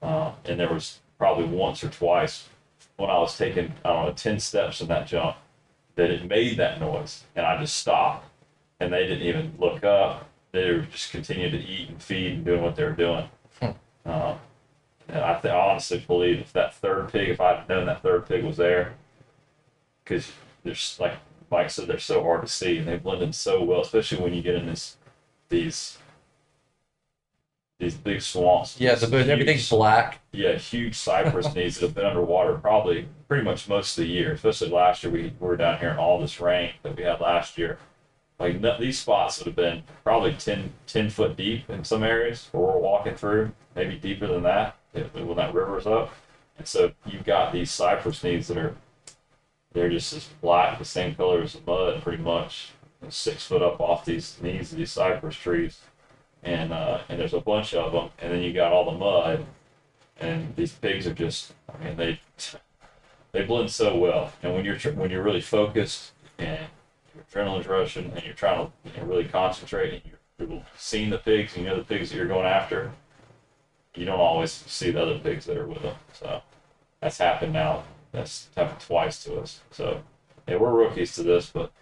[0.00, 2.48] Uh, and there was probably once or twice
[2.96, 5.36] when I was taking, I don't know, 10 steps in that jump
[5.94, 7.24] that it made that noise.
[7.36, 8.28] And I just stopped.
[8.80, 10.28] And they didn't even look up.
[10.50, 13.28] They were just continuing to eat and feed and doing what they were doing.
[13.60, 13.70] Hmm.
[14.04, 14.34] Uh,
[15.08, 18.26] and I, th- I honestly believe if that third pig, if I'd known that third
[18.26, 18.94] pig was there,
[20.04, 20.30] because
[20.64, 21.14] there's like
[21.50, 24.34] Mike said, they're so hard to see and they blend in so well, especially when
[24.34, 24.96] you get in this
[25.48, 25.98] these
[27.78, 28.78] these big swamps.
[28.80, 30.20] Yeah, the These everything's huge- black.
[30.32, 34.32] yeah, huge cypress knees that have been underwater probably pretty much most of the year.
[34.32, 37.20] Especially last year, we, we were down here in all this rain that we had
[37.20, 37.78] last year.
[38.38, 42.48] like no, these spots would have been probably 10, 10 foot deep in some areas
[42.52, 46.12] where we're walking through, maybe deeper than that when that river's up.
[46.58, 48.76] And so you've got these cypress knees that are
[49.72, 52.72] they're just as black, the same color as the mud, pretty much,
[53.08, 55.80] six foot up off these knees of these cypress trees,
[56.42, 59.46] and uh, and there's a bunch of them, and then you got all the mud,
[60.20, 62.20] and these pigs are just, I mean, they
[63.32, 66.66] they blend so well, and when you're when you're really focused and
[67.14, 70.18] your adrenaline's rushing, and you're trying to you know, really concentrate, and you're,
[70.76, 72.90] seeing the pigs, and you know the pigs that you're going after,
[73.94, 76.42] you don't always see the other pigs that are with them, so
[77.00, 79.60] that's happened now that's happened twice to us.
[79.70, 80.02] So
[80.46, 81.72] yeah, we're rookies to this, but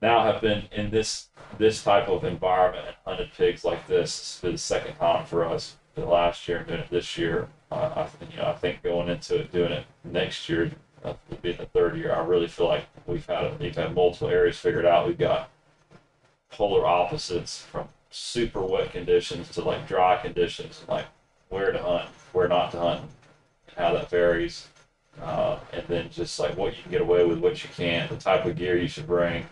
[0.00, 4.50] now have been in this this type of environment and hunted pigs like this for
[4.50, 5.76] the second time for us.
[5.94, 9.08] The last year and doing it this year, uh, I you know I think going
[9.08, 10.70] into it doing it next year
[11.04, 12.14] uh, will be the third year.
[12.14, 15.06] I really feel like we've had we've had multiple areas figured out.
[15.06, 15.50] We've got
[16.50, 21.06] polar opposites from super wet conditions to like dry conditions, like
[21.48, 23.02] where to hunt, where not to hunt,
[23.76, 24.68] how that varies
[25.22, 28.16] uh, and then just like what you can get away with, what you can't, the
[28.16, 29.46] type of gear you should bring,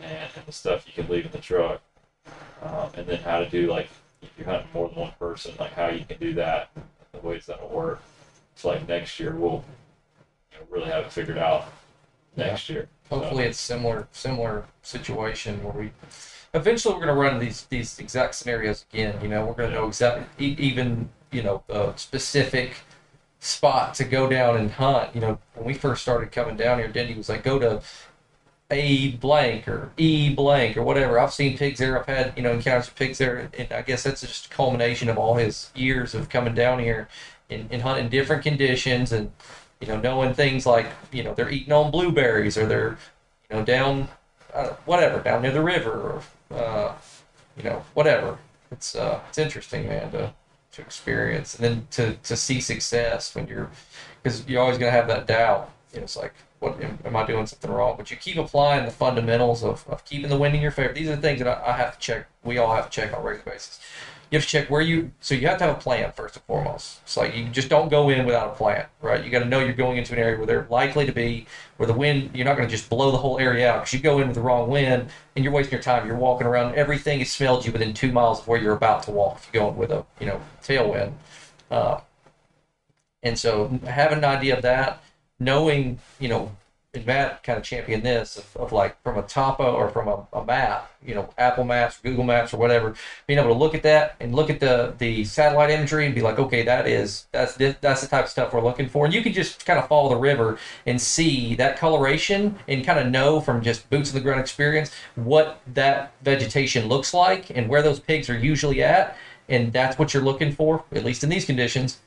[0.00, 1.80] and, and the stuff you can leave in the truck,
[2.62, 3.88] um, and then how to do like
[4.22, 6.70] if you're hunting more than one person, like how you can do that,
[7.12, 8.02] the ways that'll work.
[8.54, 9.64] So like next year we'll
[10.52, 11.66] you know, really have it figured out.
[12.36, 15.90] Next year, So, Hopefully, it's similar similar situation where we
[16.54, 19.18] eventually we're going to run these these exact scenarios again.
[19.20, 22.76] You know, we're going to know exactly even you know a specific
[23.40, 25.14] spot to go down and hunt.
[25.14, 27.82] You know, when we first started coming down here, Denny was like, go to
[28.70, 31.18] A blank or E blank or whatever.
[31.18, 31.98] I've seen pigs there.
[31.98, 35.08] I've had you know encounters with pigs there, and I guess that's just a culmination
[35.08, 37.08] of all his years of coming down here
[37.48, 39.32] and, and hunting different conditions and
[39.80, 42.98] you know knowing things like you know they're eating on blueberries or they're
[43.50, 44.08] you know down
[44.54, 46.94] uh, whatever down near the river or uh,
[47.56, 48.38] you know whatever.
[48.70, 50.32] It's uh, it's interesting, man, to
[50.80, 53.70] to experience and then to to see success when you're
[54.22, 55.70] because you're always gonna have that doubt.
[55.92, 57.94] You know, it's like what am, am I doing something wrong?
[57.96, 60.92] But you keep applying the fundamentals of, of keeping the wind in your favor.
[60.92, 62.26] These are the things that I, I have to check.
[62.44, 63.80] We all have to check on a regular basis.
[64.30, 65.10] You have to check where you.
[65.20, 67.00] So you have to have a plan first and foremost.
[67.02, 69.24] It's like you just don't go in without a plan, right?
[69.24, 71.46] You got to know you're going into an area where they're likely to be,
[71.78, 72.30] where the wind.
[72.32, 74.36] You're not going to just blow the whole area out because you go in with
[74.36, 76.06] the wrong wind and you're wasting your time.
[76.06, 76.76] You're walking around.
[76.76, 79.38] Everything is smelled you within two miles of where you're about to walk.
[79.38, 81.12] If you're going with a you know tailwind.
[81.70, 82.00] Uh,
[83.22, 85.02] and so having an idea of that,
[85.38, 86.52] knowing, you know,
[86.92, 90.26] and Matt kind of championed this of, of like from a topo or from a,
[90.32, 92.96] a map, you know, Apple Maps, Google Maps, or whatever,
[93.28, 96.20] being able to look at that and look at the the satellite imagery and be
[96.20, 99.22] like, okay, that is that's that's the type of stuff we're looking for, and you
[99.22, 103.40] can just kind of follow the river and see that coloration and kind of know
[103.40, 108.00] from just boots on the ground experience what that vegetation looks like and where those
[108.00, 109.16] pigs are usually at,
[109.48, 112.00] and that's what you're looking for, at least in these conditions.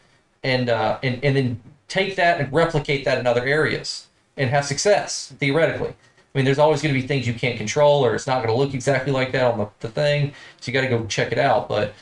[0.43, 4.65] And uh, and and then take that and replicate that in other areas and have
[4.65, 5.89] success theoretically.
[5.89, 8.47] I mean, there's always going to be things you can't control, or it's not going
[8.47, 10.33] to look exactly like that on the, the thing.
[10.59, 11.69] So you got to go check it out.
[11.69, 11.93] But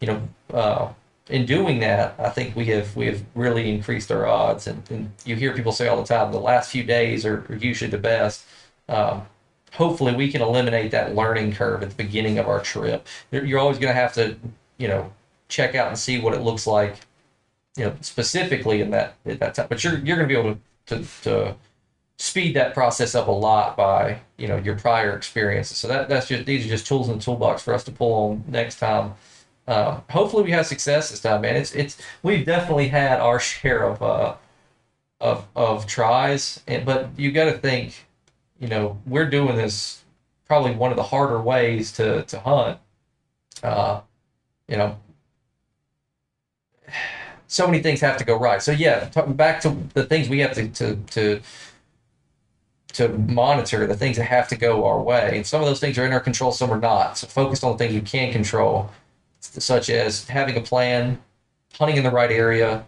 [0.00, 0.92] you know, uh,
[1.28, 4.66] in doing that, I think we have we have really increased our odds.
[4.66, 7.56] And, and you hear people say all the time, the last few days are, are
[7.56, 8.44] usually the best.
[8.90, 9.26] Um,
[9.72, 13.06] hopefully, we can eliminate that learning curve at the beginning of our trip.
[13.30, 14.36] You're always going to have to,
[14.76, 15.12] you know,
[15.48, 16.96] check out and see what it looks like
[17.78, 19.66] you know, specifically in that at that time.
[19.68, 21.56] But you're you're going to be able to, to to
[22.18, 25.76] speed that process up a lot by you know your prior experiences.
[25.78, 28.30] So that that's just these are just tools in the toolbox for us to pull
[28.30, 29.14] on next time.
[29.68, 31.56] Um, hopefully we have success this time, man.
[31.56, 34.34] It's it's we've definitely had our share of uh
[35.20, 38.06] of of tries, and but you got to think,
[38.60, 40.02] you know, we're doing this
[40.46, 42.78] probably one of the harder ways to to hunt.
[43.62, 44.00] Uh,
[44.68, 44.98] you know,
[47.46, 48.62] so many things have to go right.
[48.62, 51.40] So yeah, back to the things we have to to to
[52.94, 55.32] to monitor, the things that have to go our way.
[55.36, 57.18] And some of those things are in our control, some are not.
[57.18, 58.90] So focused on the things we can control,
[59.40, 61.20] such as having a plan,
[61.78, 62.84] hunting in the right area,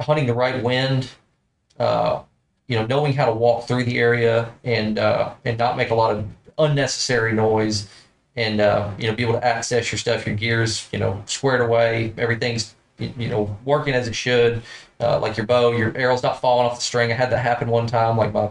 [0.00, 1.08] hunting the right wind,
[1.78, 2.22] uh,
[2.68, 5.94] you know, knowing how to walk through the area and uh, and not make a
[5.94, 6.24] lot of
[6.58, 7.88] unnecessary noise,
[8.36, 11.60] and uh, you know, be able to access your stuff, your gears, you know, squared
[11.60, 14.62] away, everything's you you know working as it should.
[15.00, 17.10] Uh, like your bow, your arrow's not falling off the string.
[17.10, 18.16] I had that happen one time.
[18.16, 18.50] Like my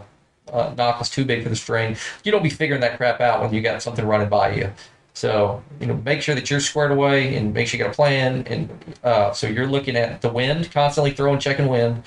[0.52, 1.96] uh, nock was too big for the string.
[2.24, 4.72] You don't be figuring that crap out when you got something running by you.
[5.14, 7.94] So you know, make sure that you're squared away and make sure you got a
[7.96, 8.44] plan.
[8.46, 12.04] And uh, so you're looking at the wind, constantly throwing, checking wind,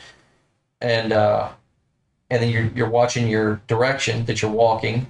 [0.82, 1.50] and uh,
[2.30, 5.08] and then you're you're watching your direction that you're walking.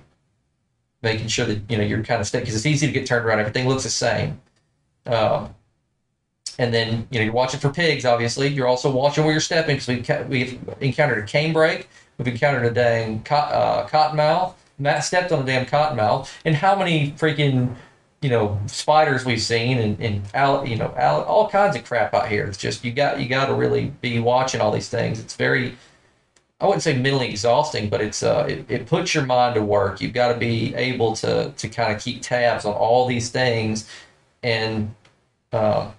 [1.01, 3.25] making sure that you know you're kind of staying because it's easy to get turned
[3.25, 3.39] around.
[3.39, 4.41] Everything looks the same.
[5.05, 5.55] Um,
[6.59, 8.05] and then you know you're watching for pigs.
[8.05, 11.85] Obviously, you're also watching where you're stepping because ca- we've encountered a canebrake.
[12.17, 14.53] We've encountered a dang uh, cottonmouth.
[14.79, 16.29] Matt stepped on a damn cottonmouth.
[16.45, 17.75] And how many freaking
[18.21, 22.13] you know spiders we've seen and, and al- you know al- all kinds of crap
[22.13, 22.45] out here.
[22.45, 25.19] It's just you got you got to really be watching all these things.
[25.19, 25.75] It's very
[26.61, 29.99] I wouldn't say mentally exhausting, but it's uh it, it puts your mind to work.
[30.01, 33.89] You've got to be able to to kind of keep tabs on all these things
[34.41, 34.93] and
[35.51, 35.91] uh,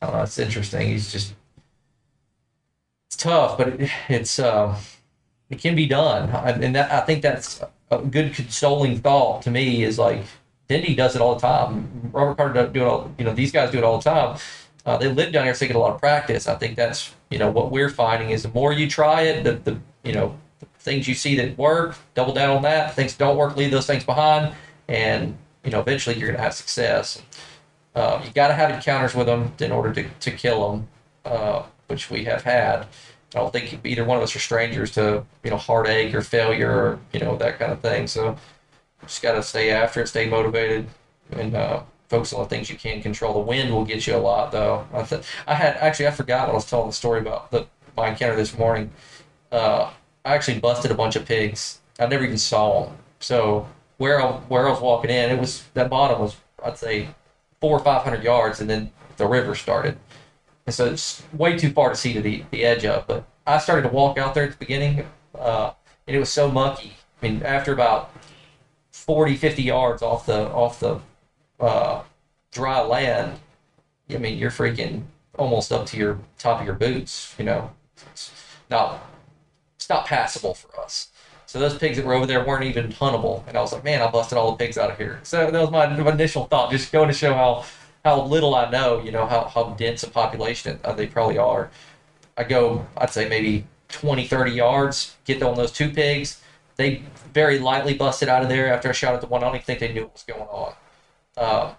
[0.00, 0.22] I don't know.
[0.22, 0.88] It's interesting.
[0.88, 1.34] He's just
[3.08, 4.76] it's tough, but it, it's um,
[5.50, 9.82] it can be done, and that I think that's a good consoling thought to me.
[9.82, 10.22] Is like
[10.68, 12.10] Dindy does it all the time.
[12.12, 13.10] Robert Carter does do it all.
[13.18, 14.38] You know, these guys do it all the time.
[14.84, 16.46] Uh, they live down here, so they get a lot of practice.
[16.48, 19.52] I think that's you know what we're finding is the more you try it, the
[19.52, 22.94] the you know the things you see that work, double down on that.
[22.94, 24.54] Things don't work, leave those things behind,
[24.88, 27.22] and you know eventually you're going to have success.
[27.94, 30.88] Uh, you got to have encounters with them in order to, to kill them,
[31.24, 32.86] uh, which we have had.
[33.34, 36.70] I don't think either one of us are strangers to you know heartache or failure
[36.70, 38.06] or you know that kind of thing.
[38.06, 38.36] So
[39.02, 40.88] just got to stay after it, stay motivated,
[41.30, 43.34] and uh, focus on the things you can control.
[43.34, 44.86] The wind will get you a lot, though.
[44.92, 47.66] I, th- I had actually I forgot what I was telling the story about the
[47.96, 48.90] my encounter this morning.
[49.52, 49.90] Uh,
[50.24, 51.80] I actually busted a bunch of pigs.
[51.98, 52.96] I never even saw them.
[53.20, 53.66] So
[53.98, 57.08] where I, where I was walking in, it was that bottom was I'd say
[57.60, 59.98] four or five hundred yards, and then the river started.
[60.68, 63.06] And so it's way too far to see to the, the edge of.
[63.06, 65.70] But I started to walk out there at the beginning, uh,
[66.06, 66.92] and it was so mucky.
[67.22, 68.12] I mean, after about
[68.90, 71.00] 40, 50 yards off the off the
[71.58, 72.02] uh,
[72.52, 73.38] dry land,
[74.10, 75.04] I mean, you're freaking
[75.38, 77.34] almost up to your top of your boots.
[77.38, 77.70] You know,
[78.12, 78.30] it's
[78.68, 79.02] not
[79.76, 81.08] it's not passable for us.
[81.46, 84.02] So those pigs that were over there weren't even huntable, and I was like, man,
[84.02, 85.18] I busted all the pigs out of here.
[85.22, 87.64] So that was my initial thought, just going to show how
[88.08, 91.70] how little I know, you know, how, how dense a population they probably are.
[92.38, 96.40] I go, I'd say maybe 20, 30 yards, get on those two pigs.
[96.76, 97.02] They
[97.34, 99.42] very lightly busted out of there after I shot at the one.
[99.42, 100.72] I don't even think they knew what was going on.
[101.36, 101.74] Uh,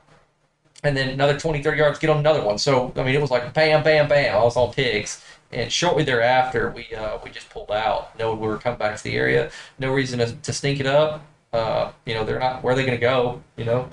[0.83, 2.57] and then another 20, 30 yards, get on another one.
[2.57, 4.35] So, I mean, it was like bam, bam, bam.
[4.35, 5.23] I was on pigs.
[5.51, 8.17] And shortly thereafter, we uh, we just pulled out.
[8.19, 9.49] Knowing we were coming back to the area.
[9.79, 11.25] No reason to, to it up.
[11.51, 13.41] Uh, you know, they're not, where are they going to go?
[13.57, 13.89] You know?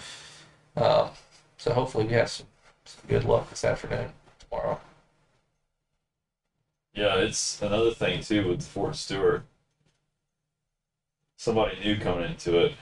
[1.66, 2.46] So hopefully we have some,
[2.84, 4.78] some good luck this afternoon, tomorrow.
[6.94, 9.42] Yeah, it's another thing too with Fort Stewart.
[11.36, 12.74] Somebody new coming into it.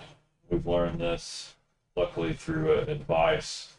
[0.50, 1.54] We've learned this,
[1.96, 3.72] luckily through uh, advice.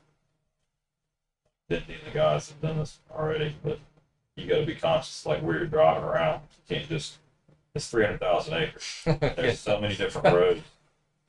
[1.69, 3.77] Didn't need the guys have done this already, but
[4.35, 6.41] you got to be conscious, like where you're driving around.
[6.67, 7.17] You can't just.
[7.75, 9.01] It's three hundred thousand acres.
[9.05, 10.63] There's so many different roads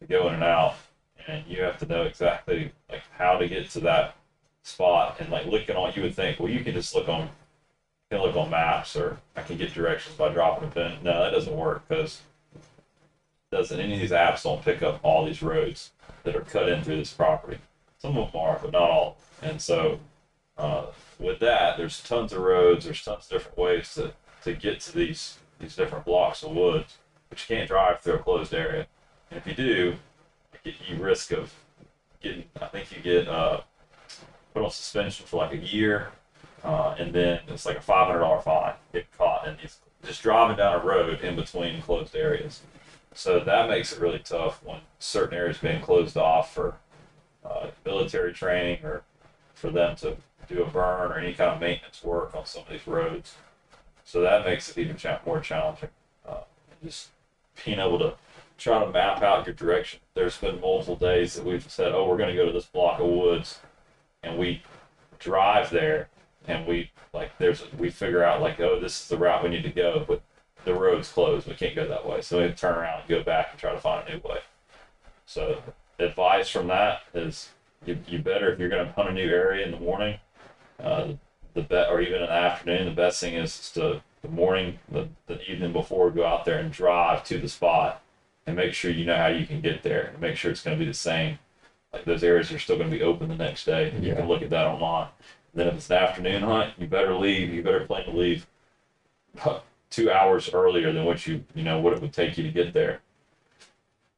[0.01, 0.77] to go in and out,
[1.27, 4.17] and you have to know exactly like how to get to that
[4.63, 5.17] spot.
[5.21, 7.29] And like looking on, you would think, well, you can just look on,
[8.11, 10.99] can look on maps, or I can get directions by dropping a pin.
[11.03, 12.23] No, that doesn't work because
[13.51, 15.93] doesn't any of these apps don't pick up all these roads
[16.25, 17.59] that are cut in through this property.
[17.99, 19.17] Some of them are, but not all.
[19.43, 20.01] And so
[20.59, 20.87] uh,
[21.19, 22.85] with that, there's tons of roads.
[22.85, 24.13] There's tons of different ways to,
[24.45, 26.99] to get to these these different blocks of woods,
[27.31, 28.87] but you can't drive through a closed area.
[29.31, 29.97] And if you do,
[30.89, 31.53] you risk of
[32.23, 32.45] getting.
[32.61, 33.61] I think you get uh,
[34.55, 36.09] put on suspension for like a year,
[36.65, 38.75] uh, and then it's like a five hundred dollar fine.
[38.93, 42.63] Get caught in these just driving down a road in between closed areas.
[43.15, 46.77] So that makes it really tough when certain areas being closed off for
[47.45, 49.03] uh, military training or
[49.55, 50.17] for them to
[50.49, 53.37] do a burn or any kind of maintenance work on some of these roads.
[54.05, 55.89] So that makes it even more challenging.
[56.29, 56.43] Uh,
[56.85, 57.09] just
[57.65, 58.15] being able to
[58.59, 60.01] try to map out your direction.
[60.15, 63.01] There's been multiple days that we've said, "Oh, we're going to go to this block
[63.01, 63.61] of woods,"
[64.23, 64.63] and we
[65.19, 66.09] drive there,
[66.47, 69.63] and we like there's we figure out like, "Oh, this is the route we need
[69.65, 70.23] to go," but
[70.65, 71.47] the road's closed.
[71.47, 73.81] We can't go that way, so we turn around and go back and try to
[73.81, 74.41] find a new way.
[75.27, 75.63] So
[75.99, 77.51] advice from that is
[77.85, 80.19] you, you better if you're going to hunt a new area in the morning,
[80.81, 81.13] uh,
[81.55, 82.87] the bet or even in the afternoon.
[82.87, 86.73] The best thing is to the morning, the, the evening before, go out there and
[86.73, 88.03] drive to the spot
[88.47, 90.77] and make sure you know how you can get there and make sure it's going
[90.79, 91.39] to be the same.
[91.93, 93.93] Like those areas are still going to be open the next day.
[93.99, 94.15] You Yeah.
[94.17, 95.09] can look at that online.
[95.55, 97.53] then if it's an afternoon hunt, you better leave.
[97.53, 98.47] You better plan to leave
[99.91, 102.75] two hours earlier than what you you know what it would take you to get
[102.75, 103.01] there.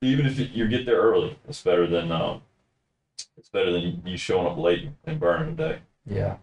[0.02, 2.42] Even if you, you get there early, it's better than um,
[3.36, 5.78] it's better than you showing up late and burning a day.
[6.06, 6.36] Yeah,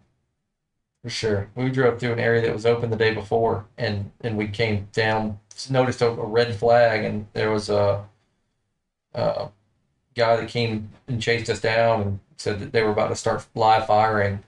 [1.05, 1.47] for sure.
[1.53, 4.87] We drove through an area that was open the day before, and and we came
[4.91, 5.37] down,
[5.69, 8.03] noticed a, a red flag, and there was a,
[9.13, 9.49] uh,
[10.15, 13.45] guy that came and chased us down and said that they were about to start
[13.53, 14.41] live firing,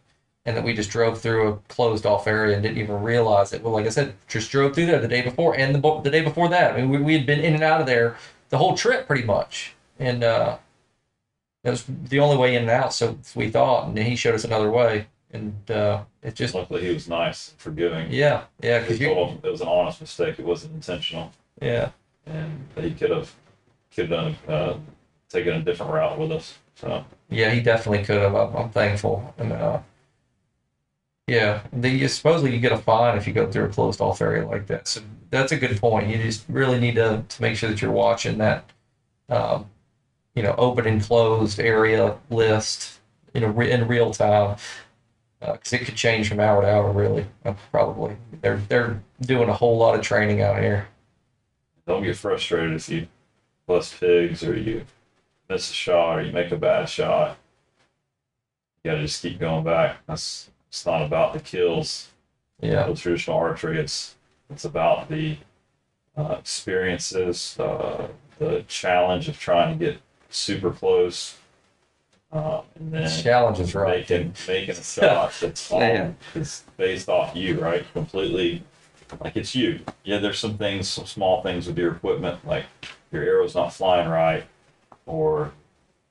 [0.47, 3.61] and that we just drove through a closed off area and didn't even realize it.
[3.61, 6.21] Well, like I said, just drove through there the day before and the the day
[6.21, 6.73] before that.
[6.73, 8.17] I mean, we, we had been in and out of there
[8.49, 10.57] the whole trip pretty much, and uh,
[11.63, 12.93] that was the only way in and out.
[12.93, 16.93] So we thought, and he showed us another way, and uh, it just Luckily, he
[16.93, 18.11] was nice, forgiving.
[18.11, 20.39] yeah, yeah, because you him it was an honest mistake.
[20.39, 21.89] It wasn't intentional, yeah.
[22.25, 23.34] and he could have
[23.93, 24.78] could have done uh,
[25.30, 26.57] taken a different route with us.
[26.75, 28.36] So Yeah, he definitely could have.
[28.36, 29.34] I'm, I'm thankful.
[29.38, 29.80] And uh,
[31.28, 34.45] yeah, the supposedly you get a fine if you go through a closed off area
[34.47, 34.88] like that.
[34.88, 36.07] So that's a good point.
[36.07, 38.69] You just really need to to make sure that you're watching that,
[39.30, 39.69] um,
[40.36, 42.99] you know, open and closed area list,
[43.34, 44.57] you know, re- in real time,
[45.39, 46.91] because it could change from hour to hour.
[46.91, 48.17] Really, uh, probably.
[48.41, 50.88] They're they're doing a whole lot of training out here.
[51.85, 53.07] don't get frustrated if you
[53.65, 54.85] bust pigs or you
[55.49, 57.38] miss a shot or you make a bad shot.
[58.83, 59.97] You gotta just keep going back.
[60.07, 62.09] That's it's not about the kills.
[62.59, 64.15] Yeah, With traditional archery, it's
[64.49, 65.38] it's about the
[66.17, 68.07] uh, experiences, uh,
[68.39, 71.38] the challenge of trying to get super close,
[72.32, 73.99] uh, and then challenge is right.
[73.99, 76.15] making making a shot that's all Man.
[76.36, 77.86] it's based off you, right?
[77.93, 78.63] Completely,
[79.21, 79.80] like it's you.
[80.03, 82.65] Yeah, there's some things, some small things with your equipment, like
[83.11, 84.43] your arrow's not flying right,
[85.05, 85.51] or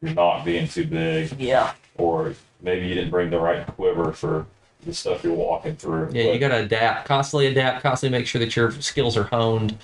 [0.00, 1.72] you're not being too big, Yeah.
[1.98, 4.46] or maybe you didn't bring the right quiver for
[4.84, 6.10] the stuff you're walking through.
[6.12, 9.76] Yeah, you got to adapt, constantly adapt, constantly make sure that your skills are honed.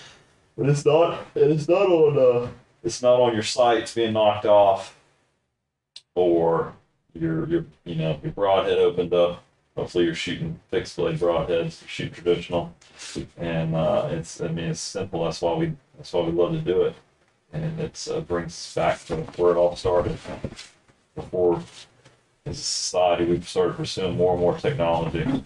[0.56, 1.26] But it's not.
[1.34, 2.44] It's not on.
[2.46, 2.48] Uh,
[2.84, 4.96] it's not on your sights being knocked off,
[6.14, 6.74] or
[7.14, 9.42] your your you know your broadhead opened up.
[9.76, 11.86] Hopefully you're shooting fixed blade broadheads.
[11.88, 12.74] Shoot traditional,
[13.38, 14.40] and uh, it's.
[14.40, 15.24] I mean, it's simple.
[15.24, 15.72] That's why we.
[15.96, 16.94] That's why we love to do it,
[17.52, 20.18] and it's uh, brings us back to where it all started.
[21.14, 21.62] Before,
[22.46, 25.44] as a society, we've started pursuing more and more technology.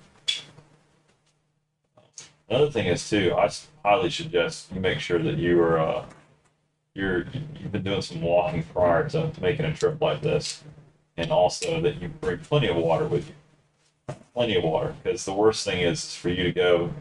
[2.49, 3.51] Another thing is too, I
[3.85, 6.05] highly suggest you make sure that you are, uh,
[6.97, 7.27] you're,
[7.61, 10.65] you've been doing some walking prior to making a trip like this.
[11.17, 13.35] And also that you bring plenty of water with you.
[14.35, 16.93] Plenty of water, because the worst thing is, for you to go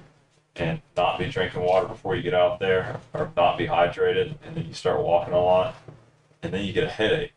[0.55, 4.55] and not be drinking water before you get out there, or not be hydrated, and
[4.55, 5.75] then you start walking a lot,
[6.41, 7.33] and then you get a headache,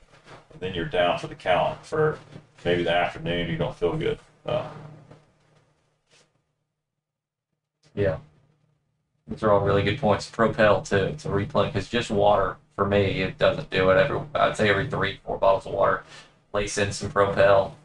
[0.52, 2.18] and then you're down for the count for
[2.64, 3.50] maybe the afternoon.
[3.50, 4.20] You don't feel good.
[4.46, 4.68] Uh,
[7.98, 8.18] Yeah.
[9.28, 10.30] Those are all really good points.
[10.30, 13.96] Propel to to replenish because just water for me it doesn't do it.
[13.96, 16.04] Every I'd say every three four bottles of water,
[16.52, 17.76] lace in some Propel.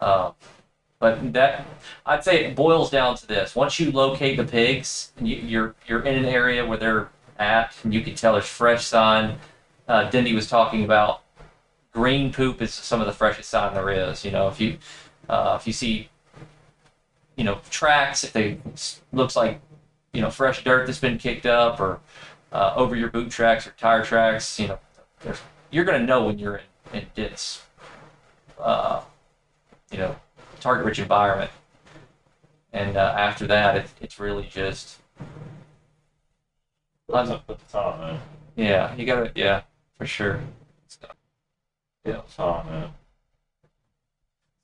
[0.00, 0.32] Uh,
[0.98, 1.66] but that
[2.04, 6.02] I'd say it boils down to this: once you locate the pigs, you, you're you're
[6.02, 7.08] in an area where they're
[7.38, 9.38] at, and you can tell there's fresh sign.
[9.88, 11.22] Uh, was talking about
[11.92, 14.24] green poop is some of the freshest sign there is.
[14.24, 14.78] You know, if you
[15.28, 16.08] uh, if you see
[17.36, 18.58] you know tracks if they
[19.12, 19.60] looks like
[20.16, 22.00] you know fresh dirt that's been kicked up or
[22.52, 24.78] uh, over your boot tracks or tire tracks you know
[25.70, 26.56] you're going to know when you're
[26.92, 27.62] in, in dense
[28.58, 29.02] uh,
[29.90, 30.16] you know
[30.60, 31.50] target rich environment
[32.72, 34.98] and uh, after that it, it's really just
[37.08, 38.20] Put the, put the time
[38.56, 38.64] in.
[38.64, 39.62] yeah you gotta yeah
[39.98, 40.40] for sure
[42.04, 42.90] yeah Time in.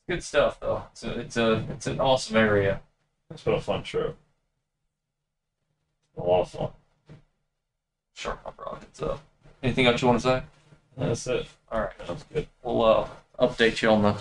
[0.09, 2.81] good stuff though it's a, it's a it's an awesome area
[3.31, 4.17] It's been a fun trip.
[6.17, 6.69] A lot of fun.
[8.15, 9.17] sure no problem it's uh
[9.63, 10.43] anything else you want to say
[10.97, 11.47] That's it.
[11.71, 12.47] all right Sounds good.
[12.63, 13.09] we'll uh,
[13.39, 14.17] update you on the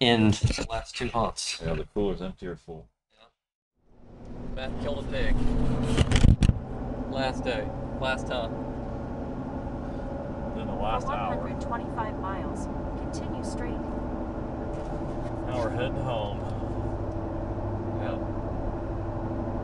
[0.00, 2.86] end of the last two hunts Yeah, the cooler's empty or full.
[4.56, 5.34] Matt killed a pig.
[7.10, 7.66] Last day,
[8.00, 8.52] last hunt.
[10.60, 11.36] In the last hour.
[11.36, 12.66] 125 miles.
[12.98, 13.70] Continue straight.
[15.46, 16.38] Now we're heading home.
[18.00, 18.18] Yeah.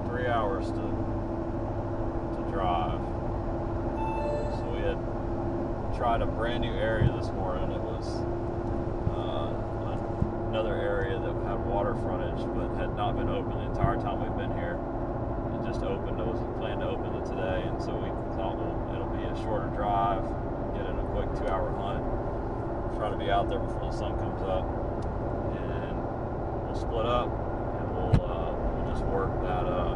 [0.09, 1.10] Three hours to to
[2.51, 3.01] drive.
[4.59, 4.99] So we had
[5.97, 7.71] tried a brand new area this morning.
[7.71, 8.07] It was
[9.15, 9.55] uh,
[10.51, 14.37] another area that had water frontage, but had not been open the entire time we've
[14.37, 14.79] been here.
[15.55, 16.19] It just opened.
[16.19, 19.35] It was planned to open it today, and so we thought, well, it'll be a
[19.43, 20.23] shorter drive,
[20.75, 22.03] get in a quick two-hour hunt,
[22.99, 24.67] try to be out there before the sun comes up,
[25.55, 25.95] and
[26.67, 29.95] we'll split up, and we'll uh, we'll just work that uh,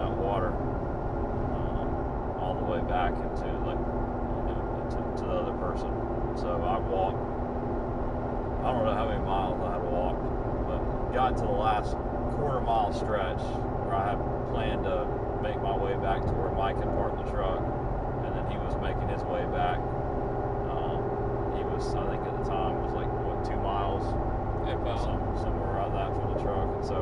[0.00, 0.54] that water
[2.66, 3.78] way back into like
[4.50, 5.90] into, to the other person.
[6.36, 7.22] So I walked.
[8.66, 10.26] I don't know how many miles I had walked,
[10.66, 10.82] but
[11.14, 11.94] got to the last
[12.34, 13.38] quarter mile stretch
[13.86, 14.18] where I had
[14.50, 15.06] planned to
[15.42, 17.62] make my way back to where Mike had parked the truck,
[18.26, 19.78] and then he was making his way back.
[20.66, 20.98] Um,
[21.54, 24.02] he was, I think, at the time was like what two miles,
[24.66, 26.98] yeah, some, somewhere around that from the truck, and so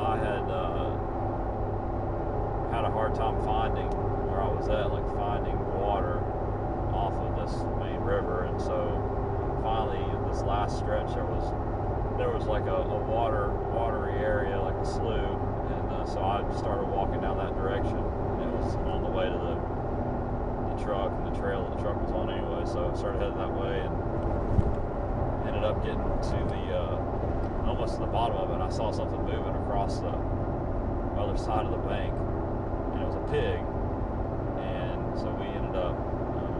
[0.00, 0.96] I had uh,
[2.72, 3.92] had a hard time finding
[4.38, 6.22] where I was at, like finding water
[6.94, 8.44] off of this main river.
[8.46, 8.78] And so
[9.62, 11.50] finally, in this last stretch, there was
[12.18, 15.42] there was like a, a water watery area, like a slough,
[15.74, 17.98] and uh, so I started walking down that direction.
[17.98, 19.58] And it was on the way to the
[20.70, 22.62] the truck and the trail that the truck was on anyway.
[22.62, 23.90] So I started heading that way and
[25.50, 28.62] ended up getting to the uh, almost to the bottom of it.
[28.62, 30.14] I saw something moving across the
[31.18, 32.14] other side of the bank,
[32.94, 33.58] and it was a pig.
[34.58, 36.50] And so we ended up, uh,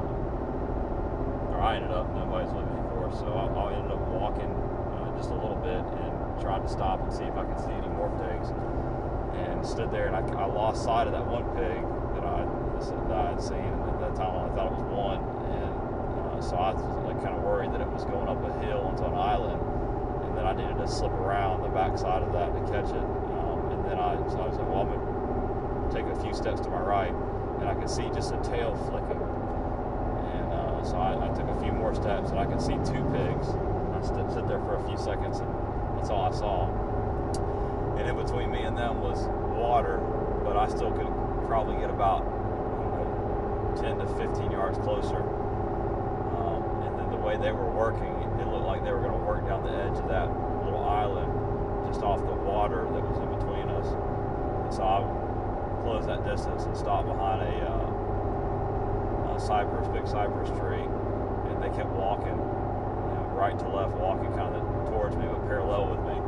[1.53, 3.18] or I ended up, nobody's with me, of course.
[3.18, 7.00] So I, I ended up walking uh, just a little bit and tried to stop
[7.00, 8.52] and see if I could see any more pigs.
[9.38, 11.80] And stood there, and I, I lost sight of that one pig
[12.14, 12.44] that I
[13.08, 13.58] that I had seen.
[13.58, 15.20] And at that time, I thought it was one,
[15.54, 15.72] and
[16.26, 18.82] uh, so I was like kind of worried that it was going up a hill
[18.82, 19.60] onto an island,
[20.26, 23.06] and then I needed to slip around the backside of that to catch it.
[23.38, 26.60] Um, and then I, so I was like, well, I'm gonna take a few steps
[26.66, 27.14] to my right,
[27.60, 29.22] and I could see just a tail flicking.
[30.34, 33.02] And uh, so I, I took a few more steps, and I could see two
[33.14, 33.46] pigs.
[33.94, 35.50] I stood, stood there for a few seconds, and
[35.99, 36.70] that's all I saw.
[37.99, 39.26] And in between me and them was
[39.59, 39.99] water,
[40.44, 41.11] but I still could
[41.51, 45.18] probably get about you know, 10 to 15 yards closer.
[46.38, 49.26] Um, and then the way they were working, it looked like they were going to
[49.26, 50.30] work down the edge of that
[50.62, 51.34] little island
[51.90, 53.90] just off the water that was in between us.
[53.90, 55.03] And so I
[55.82, 60.86] closed that distance and stopped behind a, uh, a cypress, big cypress tree,
[61.51, 65.45] and they kept walking, you know, right to left, walking kind of towards me, but
[65.47, 66.18] parallel with me.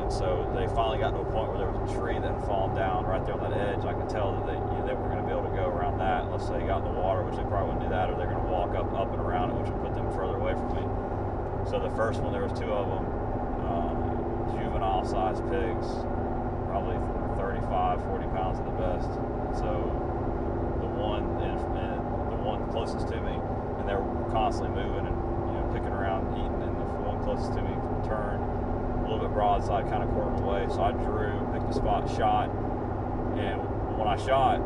[0.00, 2.42] And so they finally got to a point where there was a tree that had
[2.46, 3.84] fallen down right there on that edge.
[3.84, 5.70] I could tell that they, you know, they were going to be able to go
[5.70, 8.18] around that unless they got in the water, which they probably wouldn't do that, or
[8.18, 10.54] they're going to walk up, up and around it, which would put them further away
[10.54, 10.84] from me.
[11.68, 13.06] So the first one, there was two of them,
[13.66, 13.94] um,
[14.56, 15.86] juvenile-sized pigs,
[16.66, 16.98] probably
[17.38, 19.10] 35, 40 pounds at the best.
[19.58, 19.70] So
[20.82, 21.98] the one, and, and
[22.34, 23.36] the one closest to me,
[23.78, 27.52] and they were constantly moving and you know picking around, eating, and the one closest
[27.54, 27.79] to me
[28.10, 30.66] turned a little bit broadside, kind of quartered away.
[30.68, 32.50] So I drew, picked a spot, shot,
[33.38, 33.62] and
[33.96, 34.58] when I shot,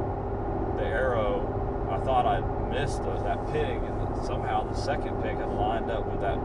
[0.77, 1.45] the arrow,
[1.93, 6.21] I thought I'd missed that pig, and somehow the second pig had lined up with
[6.21, 6.41] that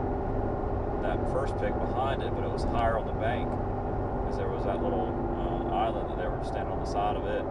[1.01, 4.65] that first pig behind it, but it was higher on the bank because there was
[4.65, 5.07] that little
[5.39, 7.45] uh, island that they were standing on the side of it,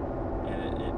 [0.52, 0.94] and it, it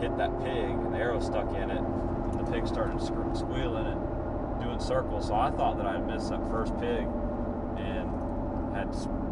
[0.00, 4.62] hit that pig, and the arrow stuck in it, and the pig started squealing and
[4.62, 5.26] doing circles.
[5.26, 7.08] So I thought that I had missed that first pig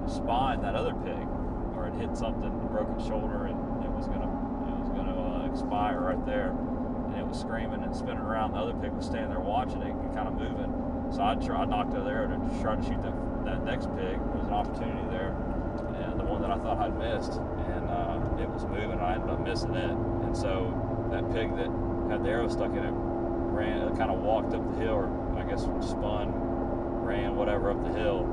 [0.06, 1.26] had s- spined that other pig,
[1.76, 4.30] or it hit something, broke its shoulder, and it was gonna
[4.70, 6.50] it was gonna uh, expire right there.
[7.10, 8.52] And it was screaming and spinning around.
[8.52, 10.72] The other pig was standing there watching it and kind of moving.
[11.10, 14.18] So I tried, nocked out there to try to shoot that that next pig.
[14.18, 15.34] There was an opportunity there,
[16.02, 18.92] and the one that I thought I'd missed, and uh, it was moving.
[18.92, 20.70] And I ended up missing it, and so
[21.10, 21.70] that pig that
[22.10, 25.44] had the arrow stuck in it ran, kind of walked up the hill, or I
[25.48, 26.32] guess spun,
[27.06, 28.26] ran whatever up the hill,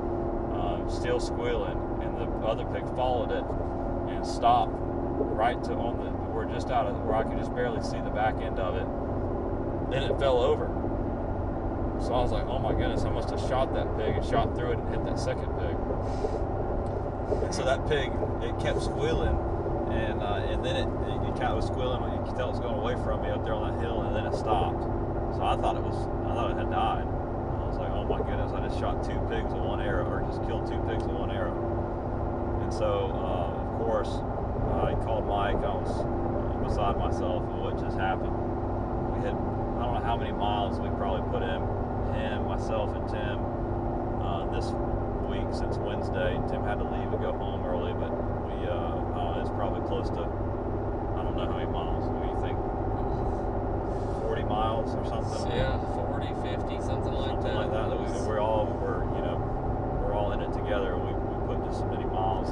[0.54, 3.44] um, still squealing, and the other pig followed it
[4.14, 7.80] and stopped right to on the we're just out of where I could just barely
[7.82, 8.86] see the back end of it.
[9.90, 10.66] Then it fell over.
[12.02, 14.56] So I was like, oh my goodness, I must have shot that pig and shot
[14.56, 15.76] through it and hit that second pig.
[17.44, 18.10] And so that pig,
[18.42, 19.38] it kept squealing,
[19.94, 22.02] and uh, and then it, it, it kind of was squealing.
[22.02, 24.14] You could tell it was going away from me up there on that hill, and
[24.14, 24.82] then it stopped.
[25.38, 25.96] So I thought it was,
[26.26, 27.06] I thought it had died.
[28.04, 30.76] Oh my goodness, I just shot two pigs with one arrow, or just killed two
[30.84, 31.56] pigs with one arrow.
[32.60, 34.20] And so, uh, of course,
[34.68, 35.56] uh, I called Mike.
[35.64, 38.36] I was uh, beside myself of what just happened.
[39.16, 41.64] We had, I don't know how many miles we probably put in,
[42.12, 43.40] him, myself, and Tim,
[44.20, 44.68] uh, this
[45.24, 46.36] week since Wednesday.
[46.52, 48.12] Tim had to leave and go home early, but
[48.44, 52.04] we, uh, I it's probably close to, I don't know how many miles.
[52.12, 52.60] What do you think?
[54.28, 55.56] 40 miles or something?
[55.56, 55.80] Yeah,
[56.32, 57.54] 40, 50, something like something that.
[57.56, 57.88] like that.
[57.90, 59.36] that we, we're all we're you know
[60.02, 60.96] we're all in it together.
[60.96, 62.50] We, we put just so many miles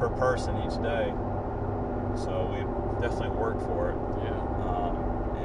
[0.00, 1.12] per person each day,
[2.16, 2.60] so we
[3.00, 4.34] definitely worked for it Yeah.
[4.66, 4.94] um,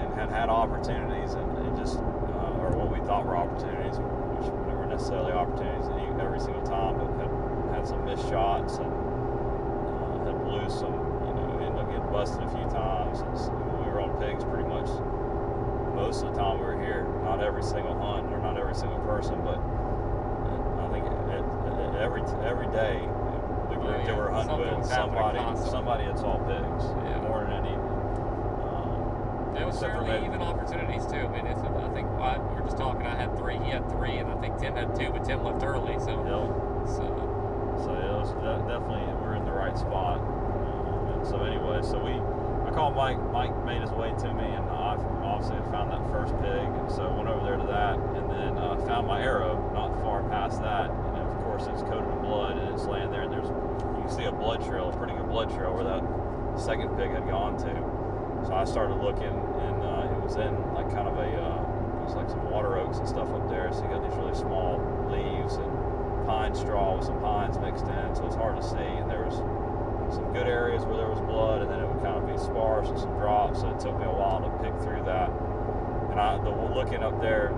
[0.01, 3.97] and had had opportunities and, and just uh, or what we thought were opportunities,
[4.37, 5.85] which weren't necessarily opportunities
[6.21, 7.29] every single time, but had
[7.75, 10.93] had some missed shots and uh, had blew some
[11.25, 13.21] you know ended up getting busted a few times.
[13.21, 13.33] And
[13.81, 14.89] we were on pigs pretty much
[15.97, 17.03] most of the time we were here.
[17.25, 22.21] Not every single hunt or not every single person, but I think it, it, every
[22.45, 23.01] every day
[23.69, 24.05] the Oh, group yeah.
[24.05, 25.39] that we're hunting with, somebody
[25.69, 27.19] somebody had saw pigs Yeah.
[27.25, 27.75] more than any.
[27.75, 31.25] Um, There was certainly even opportunities too.
[31.25, 33.05] I mean, it's, I think I, we were just talking.
[33.05, 35.63] I had three, he had three, and I think Tim had two, but Tim left
[35.65, 35.97] early.
[35.99, 36.53] So, know,
[36.85, 37.03] so
[37.83, 40.21] So it was de- definitely we're in the right spot.
[40.21, 42.15] Um, and so anyway, so we
[42.77, 43.17] called Mike.
[43.33, 44.93] Mike made his way to me, and I
[45.25, 48.77] obviously had found that first pig, so went over there to that, and then uh,
[48.85, 52.69] found my arrow not far past that, and of course it's coated in blood, and
[52.77, 55.49] it's laying there, and there's you can see a blood trail, a pretty good blood
[55.49, 56.05] trail where that
[56.53, 57.73] second pig had gone to.
[58.45, 62.05] So I started looking, and uh, it was in like kind of a uh, it
[62.05, 64.77] was like some water oaks and stuff up there, so you got these really small
[65.09, 65.73] leaves and
[66.29, 69.41] pine straw with some pines mixed in, so it's hard to see, and there was
[70.13, 72.89] some good areas where there was blood, and then it would kind of be sparse
[72.89, 73.61] and some drops.
[73.61, 75.29] So it took me a while to pick through that.
[76.11, 77.49] And I, the looking up there,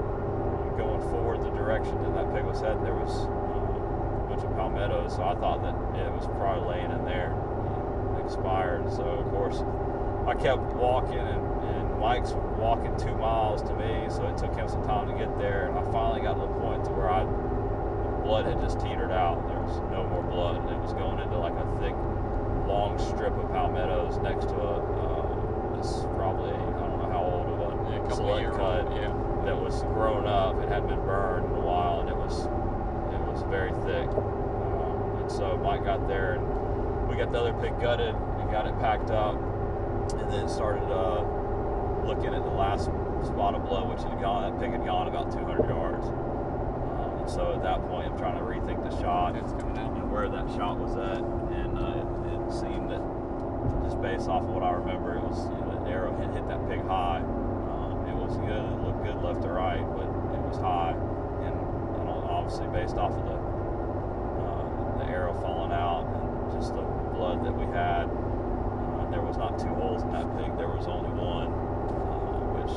[0.77, 4.51] going forward the direction that that pig was heading, there was uh, a bunch of
[4.55, 5.15] palmettos.
[5.15, 8.87] So I thought that it was probably laying in there, and expired.
[8.91, 9.61] So of course,
[10.25, 11.43] I kept walking, and,
[11.75, 15.37] and Mike's walking two miles to me, so it took him some time to get
[15.37, 15.67] there.
[15.67, 17.27] And I finally got to the point to where I
[18.23, 19.47] blood had just teetered out.
[19.47, 21.95] There was no more blood, and it was going into like a thick
[22.69, 27.47] long strip of palmettos next to a uh, this probably I don't know how old
[27.49, 29.13] of a Yeah, a couple of select year cut old, yeah.
[29.45, 30.61] that was grown up.
[30.61, 34.07] It hadn't been burned in a while, and it was it was very thick.
[34.13, 38.67] Um, and so Mike got there, and we got the other pig gutted and got
[38.67, 39.35] it packed up,
[40.19, 41.25] and then started uh,
[42.05, 42.85] looking at the last
[43.25, 44.45] spot of blood, which had gone.
[44.45, 46.05] That pig had gone about 200 yards.
[46.07, 49.91] Um, and so at that point, I'm trying to rethink the shot It's coming out.
[49.95, 53.01] and where that shot was at, and uh, it, seemed that
[53.83, 56.47] just based off of what I remember, it was you know, the arrow hit hit
[56.47, 57.21] that pig high.
[57.21, 60.95] Um, it was good, it looked good left to right, but it was high,
[61.45, 61.55] and
[62.09, 66.81] know, obviously based off of the uh, the arrow falling out and just the
[67.13, 70.55] blood that we had, uh, there was not two holes in that pig.
[70.57, 72.73] There was only one, uh, which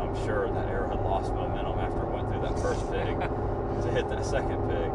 [0.00, 3.14] I'm sure that arrow had lost momentum after it went through that first pig
[3.84, 4.90] to hit that second pig.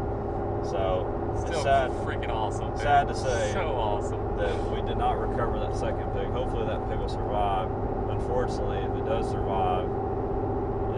[0.64, 1.07] So
[1.39, 2.70] Still it's sad, freaking awesome.
[2.72, 2.80] dude.
[2.80, 4.38] sad to say So awesome.
[4.38, 6.28] that we did not recover that second pig.
[6.30, 7.70] Hopefully that pig will survive.
[8.09, 9.89] Unfortunately, if it does survive,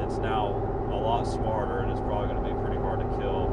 [0.03, 0.51] it's now
[0.91, 3.47] a lot smarter and it's probably going to be pretty hard to kill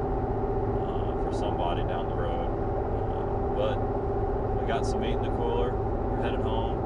[0.82, 2.50] uh, for somebody down the road.
[2.50, 3.76] Uh, but
[4.60, 5.70] we got some meat in the cooler.
[5.72, 6.76] We're headed home.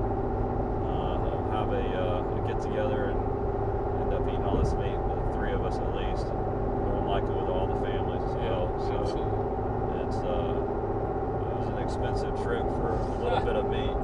[0.84, 3.18] Uh, have a, uh, a get together and
[4.02, 4.94] end up eating all this meat.
[5.08, 6.26] The three of us at least.
[6.28, 8.68] More than likely with all the families as well.
[8.84, 9.40] So Absolutely.
[10.04, 13.96] it's uh, it was an expensive trip for a little bit of meat,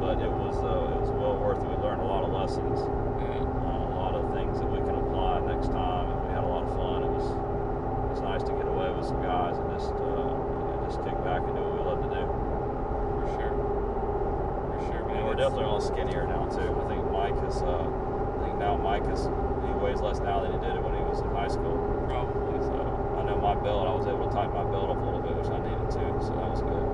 [0.00, 1.68] but it was uh, it was well worth it.
[1.68, 2.80] We learned a lot of lessons,
[3.20, 3.44] Yeah.
[3.44, 6.48] uh, a lot of things that we can apply next time, and we had a
[6.50, 7.02] lot of fun.
[7.04, 10.72] It was it was nice to get away with some guys and just uh, you
[10.72, 12.24] know, just kick back and do what we love to do.
[12.24, 13.52] For sure.
[13.52, 15.16] For sure, man.
[15.20, 16.68] And we're It's- definitely all skinnier now too.
[16.76, 17.56] I think Mike is.
[17.64, 19.24] Uh, I think now Mike is.
[19.64, 21.72] He weighs less now than he did when he was in high school.
[22.04, 22.76] Probably So.
[23.16, 23.88] I know my belt.
[23.88, 26.04] I was able to tighten my belt up a little bit, which I needed to.
[26.20, 26.84] So that was good.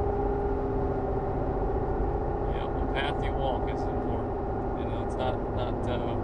[2.54, 4.30] Yeah, the path you walk is important.
[4.78, 6.14] You know, it's not not uh,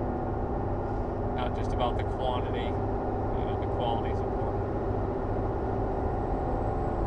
[1.34, 2.70] not just about the quantity.
[2.70, 4.70] You know, the quality is important.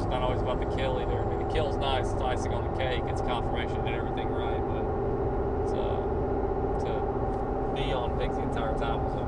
[0.03, 1.15] It's not always about the kill either.
[1.15, 4.28] I mean, the kill's nice, it's icing on the cake, it's confirmation you did everything
[4.28, 4.84] right, but
[5.67, 5.80] to
[6.84, 6.91] to
[7.76, 9.26] be on pigs the entire time was a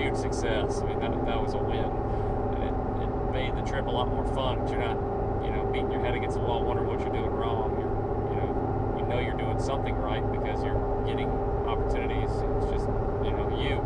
[0.00, 0.80] huge success.
[0.82, 2.74] I mean, that that was a win, and it,
[3.04, 4.58] it made the trip a lot more fun.
[4.60, 4.98] 'cause you're not,
[5.42, 7.72] you know, beating your head against the wall, wondering what you're doing wrong.
[7.80, 7.88] You're,
[8.30, 11.30] you know, you know you're doing something right because you're getting
[11.66, 12.30] opportunities.
[12.30, 12.86] It's just,
[13.24, 13.80] you know, you,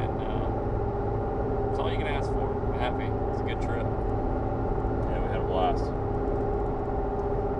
[0.00, 2.48] and uh, it's all you can ask for.
[2.72, 3.10] I'm happy.
[3.32, 3.84] It's a good trip.
[3.84, 5.84] Yeah, we had a blast.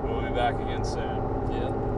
[0.04, 1.20] We'll be back again soon.
[1.52, 1.91] Yeah.